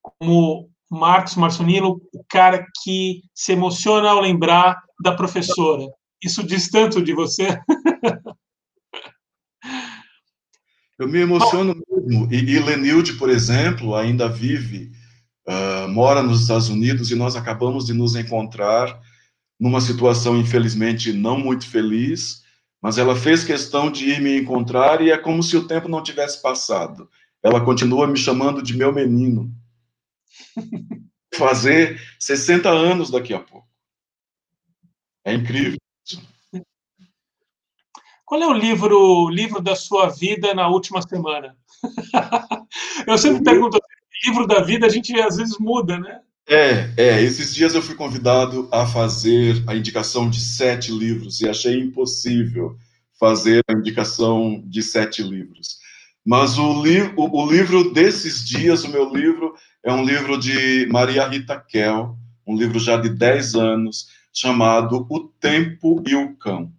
como 0.00 0.70
Marcos 0.88 1.34
Marçonilo, 1.34 2.00
o 2.14 2.24
cara 2.28 2.64
que 2.82 3.22
se 3.34 3.52
emociona 3.52 4.10
ao 4.10 4.20
lembrar 4.20 4.80
da 5.02 5.12
professora. 5.12 5.86
Isso 6.22 6.42
diz 6.42 6.68
tanto 6.68 7.02
de 7.02 7.12
você. 7.12 7.58
Eu 10.98 11.08
me 11.08 11.18
emociono 11.18 11.74
Bom, 11.74 12.06
mesmo. 12.06 12.32
E, 12.32 12.36
e 12.36 12.58
Lenilde, 12.58 13.14
por 13.14 13.28
exemplo, 13.28 13.94
ainda 13.94 14.28
vive, 14.28 14.92
uh, 15.46 15.88
mora 15.88 16.22
nos 16.22 16.40
Estados 16.40 16.68
Unidos 16.68 17.10
e 17.10 17.14
nós 17.14 17.36
acabamos 17.36 17.84
de 17.84 17.92
nos 17.92 18.16
encontrar 18.16 18.98
numa 19.60 19.80
situação, 19.80 20.38
infelizmente, 20.38 21.12
não 21.12 21.38
muito 21.38 21.68
feliz, 21.68 22.42
mas 22.80 22.98
ela 22.98 23.16
fez 23.16 23.44
questão 23.44 23.90
de 23.90 24.10
ir 24.10 24.20
me 24.20 24.38
encontrar 24.38 25.00
e 25.02 25.10
é 25.10 25.18
como 25.18 25.42
se 25.42 25.56
o 25.56 25.66
tempo 25.66 25.88
não 25.88 26.02
tivesse 26.02 26.40
passado. 26.40 27.08
Ela 27.42 27.64
continua 27.64 28.06
me 28.06 28.16
chamando 28.16 28.62
de 28.62 28.76
meu 28.76 28.92
menino. 28.92 29.52
Fazer 31.34 32.00
60 32.18 32.68
anos 32.70 33.10
daqui 33.10 33.34
a 33.34 33.40
pouco. 33.40 33.68
É 35.24 35.34
incrível. 35.34 35.78
Qual 38.26 38.42
é 38.42 38.46
o 38.46 38.52
livro, 38.52 39.28
livro 39.28 39.62
da 39.62 39.76
sua 39.76 40.08
vida 40.08 40.52
na 40.52 40.68
última 40.68 41.00
semana? 41.00 41.56
eu 43.06 43.16
sempre 43.16 43.44
pergunto, 43.44 43.78
livro 44.26 44.48
da 44.48 44.60
vida 44.60 44.84
a 44.84 44.88
gente 44.88 45.14
às 45.20 45.36
vezes 45.36 45.56
muda, 45.60 45.96
né? 45.96 46.20
É, 46.48 46.90
é, 46.96 47.22
esses 47.22 47.54
dias 47.54 47.72
eu 47.72 47.82
fui 47.82 47.94
convidado 47.94 48.68
a 48.72 48.84
fazer 48.84 49.62
a 49.68 49.76
indicação 49.76 50.28
de 50.28 50.40
sete 50.40 50.90
livros 50.90 51.40
e 51.40 51.48
achei 51.48 51.78
impossível 51.80 52.76
fazer 53.18 53.62
a 53.68 53.72
indicação 53.72 54.60
de 54.66 54.82
sete 54.82 55.22
livros. 55.22 55.78
Mas 56.24 56.58
o, 56.58 56.82
li 56.82 57.02
o, 57.16 57.44
o 57.44 57.48
livro 57.48 57.92
desses 57.92 58.44
dias, 58.44 58.82
o 58.82 58.90
meu 58.90 59.08
livro, 59.14 59.54
é 59.84 59.92
um 59.92 60.04
livro 60.04 60.36
de 60.36 60.86
Maria 60.90 61.28
Rita 61.28 61.60
Kell, 61.60 62.18
um 62.44 62.56
livro 62.56 62.80
já 62.80 62.96
de 62.96 63.08
10 63.08 63.54
anos, 63.54 64.08
chamado 64.32 65.06
O 65.08 65.20
Tempo 65.20 66.02
e 66.06 66.16
o 66.16 66.34
Cão. 66.36 66.72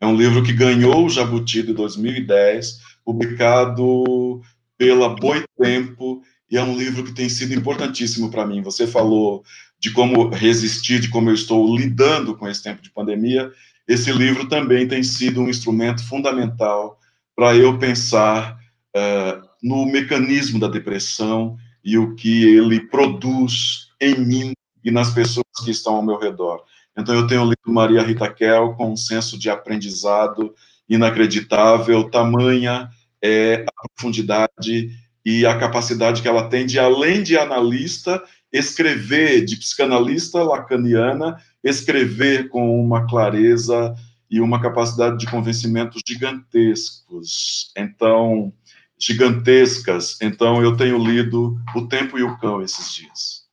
É 0.00 0.06
um 0.06 0.16
livro 0.16 0.42
que 0.42 0.52
ganhou 0.52 1.04
o 1.04 1.10
Jabuti 1.10 1.62
de 1.62 1.74
2010, 1.74 2.80
publicado 3.04 4.40
pela 4.78 5.10
Boitempo 5.10 6.22
e 6.50 6.56
é 6.56 6.62
um 6.62 6.76
livro 6.76 7.04
que 7.04 7.12
tem 7.12 7.28
sido 7.28 7.54
importantíssimo 7.54 8.30
para 8.30 8.46
mim. 8.46 8.62
Você 8.62 8.86
falou 8.86 9.44
de 9.78 9.90
como 9.92 10.28
resistir, 10.28 11.00
de 11.00 11.08
como 11.08 11.30
eu 11.30 11.34
estou 11.34 11.76
lidando 11.76 12.34
com 12.36 12.48
esse 12.48 12.62
tempo 12.62 12.82
de 12.82 12.90
pandemia. 12.90 13.52
Esse 13.86 14.10
livro 14.12 14.48
também 14.48 14.88
tem 14.88 15.02
sido 15.02 15.40
um 15.40 15.48
instrumento 15.48 16.02
fundamental 16.06 16.98
para 17.36 17.54
eu 17.54 17.78
pensar 17.78 18.58
uh, 18.96 19.48
no 19.62 19.86
mecanismo 19.86 20.58
da 20.58 20.68
depressão 20.68 21.56
e 21.84 21.96
o 21.98 22.14
que 22.14 22.44
ele 22.44 22.80
produz 22.80 23.88
em 24.00 24.18
mim 24.18 24.52
e 24.84 24.90
nas 24.90 25.12
pessoas 25.12 25.46
que 25.64 25.70
estão 25.70 25.96
ao 25.96 26.02
meu 26.02 26.18
redor. 26.18 26.62
Então, 27.00 27.14
eu 27.14 27.26
tenho 27.26 27.44
lido 27.44 27.56
Maria 27.66 28.02
Rita 28.02 28.32
Kell 28.32 28.74
com 28.74 28.92
um 28.92 28.96
senso 28.96 29.38
de 29.38 29.48
aprendizado 29.48 30.54
inacreditável, 30.88 32.10
tamanha 32.10 32.90
é 33.22 33.64
a 33.66 33.88
profundidade 33.88 34.90
e 35.24 35.46
a 35.46 35.58
capacidade 35.58 36.22
que 36.22 36.28
ela 36.28 36.48
tem 36.48 36.66
de, 36.66 36.78
além 36.78 37.22
de 37.22 37.38
analista, 37.38 38.22
escrever, 38.52 39.44
de 39.44 39.56
psicanalista 39.56 40.42
lacaniana, 40.42 41.36
escrever 41.62 42.48
com 42.48 42.80
uma 42.80 43.06
clareza 43.06 43.94
e 44.30 44.40
uma 44.40 44.60
capacidade 44.60 45.18
de 45.18 45.30
convencimento 45.30 45.98
gigantescos. 46.06 47.72
Então, 47.76 48.52
gigantescas. 48.98 50.18
Então, 50.20 50.62
eu 50.62 50.76
tenho 50.76 50.98
lido 50.98 51.58
O 51.74 51.86
Tempo 51.86 52.18
e 52.18 52.22
o 52.22 52.38
Cão 52.38 52.62
esses 52.62 52.92
dias. 52.92 53.48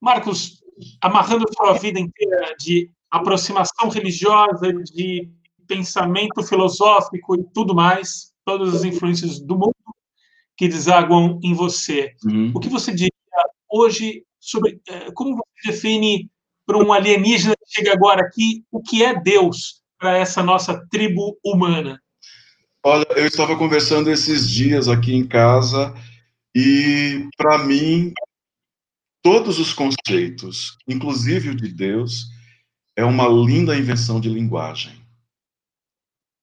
Marcos, 0.00 0.61
amarrando 1.00 1.46
sua 1.54 1.74
vida 1.74 2.00
inteira 2.00 2.54
de 2.58 2.90
aproximação 3.10 3.88
religiosa, 3.88 4.72
de 4.72 5.30
pensamento 5.66 6.42
filosófico 6.42 7.36
e 7.36 7.44
tudo 7.54 7.74
mais, 7.74 8.32
todas 8.44 8.74
as 8.74 8.84
influências 8.84 9.40
do 9.40 9.54
mundo 9.54 9.74
que 10.56 10.68
desaguam 10.68 11.38
em 11.42 11.54
você. 11.54 12.12
Uhum. 12.24 12.52
O 12.54 12.60
que 12.60 12.68
você 12.68 12.92
diria 12.92 13.10
hoje 13.70 14.24
sobre 14.38 14.80
eh, 14.88 15.10
como 15.14 15.36
você 15.36 15.72
define 15.72 16.30
para 16.66 16.78
um 16.78 16.92
alienígena 16.92 17.54
que 17.56 17.74
chega 17.74 17.92
agora 17.92 18.22
aqui 18.22 18.64
o 18.70 18.82
que 18.82 19.02
é 19.02 19.18
Deus 19.18 19.82
para 19.98 20.18
essa 20.18 20.42
nossa 20.42 20.86
tribo 20.90 21.38
humana? 21.44 22.00
Olha, 22.84 23.06
eu 23.16 23.26
estava 23.26 23.56
conversando 23.56 24.10
esses 24.10 24.48
dias 24.48 24.88
aqui 24.88 25.14
em 25.14 25.26
casa 25.26 25.94
e 26.54 27.28
para 27.36 27.58
mim 27.58 28.12
todos 29.22 29.58
os 29.58 29.72
conceitos, 29.72 30.76
inclusive 30.86 31.50
o 31.50 31.54
de 31.54 31.68
Deus, 31.68 32.26
é 32.96 33.04
uma 33.04 33.26
linda 33.28 33.76
invenção 33.76 34.20
de 34.20 34.28
linguagem. 34.28 35.00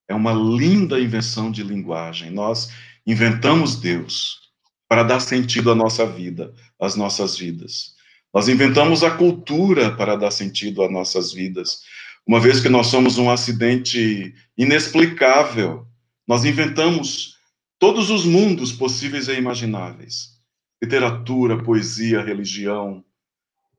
É 0.08 0.16
uma 0.16 0.34
linda 0.34 1.00
invenção 1.00 1.52
de 1.52 1.62
linguagem. 1.62 2.32
Nós 2.32 2.72
inventamos 3.06 3.76
Deus 3.76 4.40
para 4.88 5.04
dar 5.04 5.20
sentido 5.20 5.70
à 5.72 5.76
nossa 5.76 6.06
vida, 6.06 6.54
às 6.80 6.96
nossas 6.96 7.38
vidas. 7.38 7.94
Nós 8.34 8.48
inventamos 8.48 9.04
a 9.04 9.12
cultura 9.12 9.96
para 9.96 10.16
dar 10.16 10.32
sentido 10.32 10.82
às 10.82 10.92
nossas 10.92 11.32
vidas. 11.32 11.82
Uma 12.26 12.40
vez 12.40 12.60
que 12.60 12.70
nós 12.70 12.88
somos 12.88 13.18
um 13.18 13.30
acidente 13.30 14.34
inexplicável, 14.58 15.88
nós 16.28 16.46
inventamos 16.46 17.36
todos 17.78 18.10
os 18.10 18.26
mundos 18.26 18.72
possíveis 18.72 19.28
e 19.28 19.34
imagináveis: 19.34 20.39
literatura, 20.82 21.62
poesia, 21.62 22.22
religião, 22.22 23.04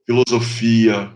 filosofia, 0.06 1.12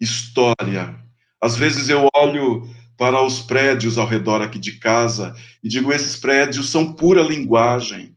história. 0.00 0.96
Às 1.40 1.56
vezes 1.56 1.88
eu 1.88 2.08
olho 2.14 2.68
para 2.96 3.22
os 3.22 3.40
prédios 3.40 3.98
ao 3.98 4.06
redor 4.06 4.40
aqui 4.40 4.58
de 4.58 4.78
casa 4.78 5.34
e 5.62 5.68
digo: 5.68 5.92
esses 5.92 6.16
prédios 6.16 6.70
são 6.70 6.92
pura 6.92 7.22
linguagem. 7.22 8.16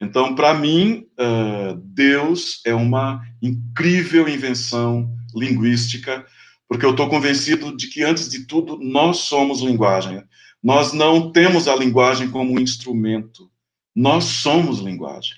Então, 0.00 0.34
para 0.34 0.54
mim, 0.54 1.06
uh, 1.18 1.74
Deus 1.76 2.60
é 2.64 2.72
uma 2.72 3.24
incrível 3.42 4.28
invenção 4.28 5.12
linguística, 5.34 6.24
porque 6.68 6.86
eu 6.86 6.92
estou 6.92 7.08
convencido 7.08 7.76
de 7.76 7.88
que, 7.88 8.04
antes 8.04 8.28
de 8.28 8.46
tudo, 8.46 8.78
nós 8.78 9.18
somos 9.18 9.60
linguagem. 9.60 10.22
Nós 10.62 10.92
não 10.92 11.32
temos 11.32 11.66
a 11.66 11.74
linguagem 11.74 12.30
como 12.30 12.52
um 12.52 12.60
instrumento, 12.60 13.50
nós 13.94 14.24
somos 14.24 14.78
linguagem. 14.78 15.36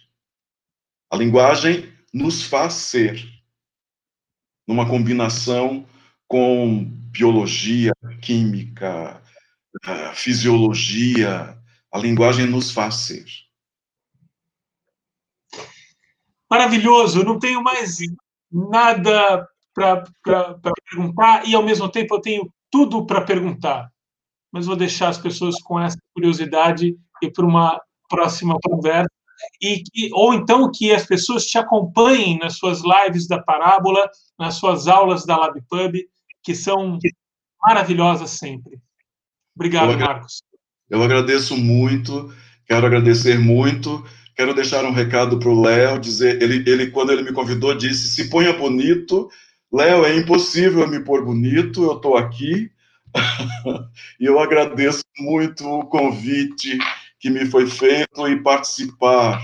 A 1.10 1.16
linguagem 1.16 1.92
nos 2.14 2.42
faz 2.42 2.74
ser, 2.74 3.20
numa 4.66 4.88
combinação 4.88 5.84
com 6.28 6.84
biologia, 6.84 7.92
química, 8.22 9.20
fisiologia, 10.14 11.58
a 11.92 11.98
linguagem 11.98 12.46
nos 12.46 12.70
faz 12.70 12.94
ser. 12.94 13.24
Maravilhoso, 16.48 17.24
não 17.24 17.38
tenho 17.38 17.62
mais 17.62 17.98
nada 18.50 19.48
para 19.74 20.04
perguntar 20.90 21.46
e, 21.46 21.54
ao 21.54 21.62
mesmo 21.62 21.88
tempo, 21.88 22.14
eu 22.14 22.20
tenho 22.20 22.52
tudo 22.70 23.04
para 23.04 23.24
perguntar. 23.24 23.90
Mas 24.52 24.66
vou 24.66 24.76
deixar 24.76 25.08
as 25.08 25.18
pessoas 25.18 25.60
com 25.62 25.78
essa 25.80 25.98
curiosidade 26.14 26.96
e 27.22 27.30
para 27.30 27.46
uma 27.46 27.80
próxima 28.08 28.56
conversa. 28.62 29.10
E 29.60 29.82
que, 29.82 30.10
ou 30.12 30.34
então 30.34 30.70
que 30.70 30.92
as 30.92 31.06
pessoas 31.06 31.46
te 31.46 31.58
acompanhem 31.58 32.38
nas 32.38 32.56
suas 32.56 32.82
lives 32.82 33.26
da 33.26 33.40
Parábola, 33.40 34.08
nas 34.38 34.54
suas 34.54 34.88
aulas 34.88 35.24
da 35.24 35.36
LabPub, 35.36 35.94
que 36.42 36.54
são 36.54 36.98
maravilhosas 37.62 38.30
sempre. 38.30 38.78
Obrigado, 39.54 39.92
eu 39.92 39.98
Marcos. 39.98 40.42
Eu 40.88 41.02
agradeço 41.02 41.56
muito, 41.56 42.32
quero 42.66 42.86
agradecer 42.86 43.38
muito. 43.38 44.04
Quero 44.34 44.54
deixar 44.54 44.84
um 44.86 44.92
recado 44.92 45.38
para 45.38 45.50
o 45.50 45.60
Léo, 45.60 46.00
dizer, 46.00 46.42
ele, 46.42 46.64
ele, 46.66 46.90
quando 46.90 47.12
ele 47.12 47.22
me 47.22 47.32
convidou, 47.32 47.76
disse, 47.76 48.08
se 48.08 48.30
ponha 48.30 48.54
bonito. 48.54 49.28
Léo, 49.70 50.04
é 50.04 50.16
impossível 50.16 50.88
me 50.88 51.04
pôr 51.04 51.24
bonito, 51.24 51.84
eu 51.84 51.96
estou 51.96 52.16
aqui. 52.16 52.70
e 54.18 54.24
eu 54.24 54.40
agradeço 54.40 55.02
muito 55.18 55.68
o 55.68 55.84
convite 55.84 56.78
que 57.20 57.30
me 57.30 57.44
foi 57.46 57.66
feito 57.66 58.26
e 58.26 58.42
participar 58.42 59.40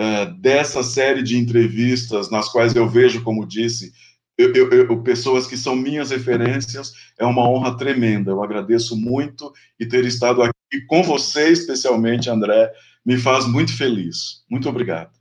uh, 0.00 0.32
dessa 0.40 0.82
série 0.82 1.22
de 1.22 1.36
entrevistas, 1.36 2.30
nas 2.30 2.48
quais 2.48 2.74
eu 2.74 2.88
vejo, 2.88 3.22
como 3.22 3.46
disse, 3.46 3.92
eu, 4.38 4.54
eu, 4.54 4.70
eu, 4.70 5.02
pessoas 5.02 5.48
que 5.48 5.56
são 5.56 5.74
minhas 5.74 6.10
referências, 6.10 6.92
é 7.18 7.26
uma 7.26 7.42
honra 7.42 7.76
tremenda. 7.76 8.30
Eu 8.30 8.42
agradeço 8.42 8.96
muito 8.96 9.52
e 9.80 9.84
ter 9.84 10.04
estado 10.04 10.42
aqui 10.42 10.80
com 10.86 11.02
você, 11.02 11.50
especialmente, 11.50 12.30
André, 12.30 12.72
me 13.04 13.18
faz 13.18 13.46
muito 13.46 13.76
feliz. 13.76 14.44
Muito 14.48 14.68
obrigado. 14.68 15.17